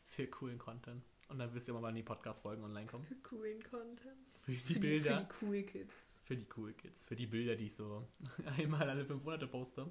[0.05, 1.03] Für coolen Content.
[1.29, 3.03] Und dann wisst ihr mal, wann die Podcast-Folgen online kommen.
[3.05, 4.17] Für coolen Content.
[4.41, 5.17] Für die Für die, Bilder.
[5.17, 5.93] für die cool Kids.
[6.25, 7.03] Für die cool Kids.
[7.03, 8.07] Für die Bilder, die ich so
[8.57, 9.87] einmal alle fünf Monate poste.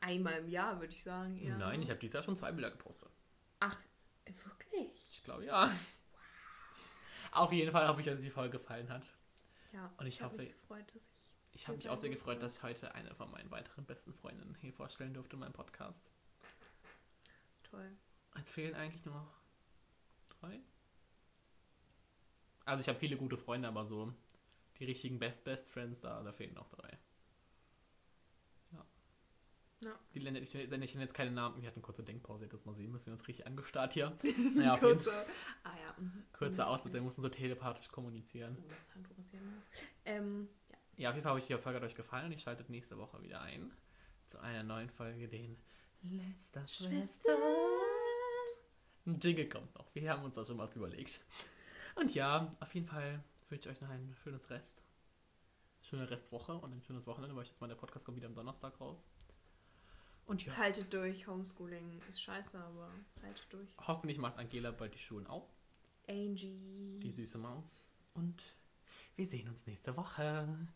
[0.00, 1.38] Einmal im Jahr, würde ich sagen.
[1.38, 1.56] Eher.
[1.56, 3.08] Nein, ich habe dieses Jahr schon zwei Bilder gepostet.
[3.60, 3.78] Ach,
[4.26, 4.90] wirklich?
[5.12, 5.70] Ich glaube ja.
[7.32, 9.02] Auf jeden Fall hoffe ich, dass die Folge gefallen hat.
[9.72, 9.92] Ja.
[9.98, 11.25] Und ich hab hoffe- mich gefreut, dass ich.
[11.56, 14.54] Ich habe mich auch sehr gefreut, dass ich heute eine von meinen weiteren besten Freundinnen
[14.60, 16.10] hier vorstellen durfte in meinem Podcast.
[17.62, 17.96] Toll.
[18.36, 19.32] Jetzt fehlen eigentlich nur noch
[20.28, 20.60] drei.
[22.66, 24.12] Also ich habe viele gute Freunde, aber so
[24.78, 26.98] die richtigen Best Best Friends da, da fehlen noch drei.
[28.72, 28.84] Ja.
[29.80, 29.98] Ja.
[30.12, 31.62] Die Länder, ich sende ich jetzt keine Namen.
[31.62, 34.14] Wir hatten eine kurze Denkpause, das mal sehen müssen wir uns richtig angestarrt hier.
[34.54, 34.76] Naja.
[34.76, 35.10] Kurze.
[35.64, 35.94] Ah ja.
[35.96, 36.22] mhm.
[36.34, 38.58] Kurzer Aussatz, wir mussten so telepathisch kommunizieren.
[38.60, 39.40] Oh, das Handtuch ist hier.
[40.04, 40.50] Ähm,
[40.96, 41.10] ja.
[41.10, 43.22] Auf jeden Fall habe ich die Folge hat euch gefallen und ich schaltet nächste Woche
[43.22, 43.72] wieder ein
[44.24, 45.56] zu einer neuen Folge, den
[46.02, 47.36] Lester Schwester.
[49.06, 49.86] Ein Jingle kommt noch.
[49.94, 51.20] Wir haben uns da schon was überlegt.
[51.94, 54.82] Und ja, auf jeden Fall wünsche ich euch noch ein schönes Rest.
[55.80, 58.34] Schöne Restwoche und ein schönes Wochenende, weil ich jetzt mal der Podcast kommt wieder am
[58.34, 59.06] Donnerstag raus.
[60.26, 61.28] Und ja, Haltet durch.
[61.28, 62.90] Homeschooling ist scheiße, aber
[63.22, 63.68] haltet durch.
[63.86, 65.48] hoffentlich macht Angela bald die Schulen auf.
[66.08, 66.98] Angie.
[67.00, 67.94] Die süße Maus.
[68.14, 68.42] Und
[69.16, 70.68] wir sehen uns nächste Woche.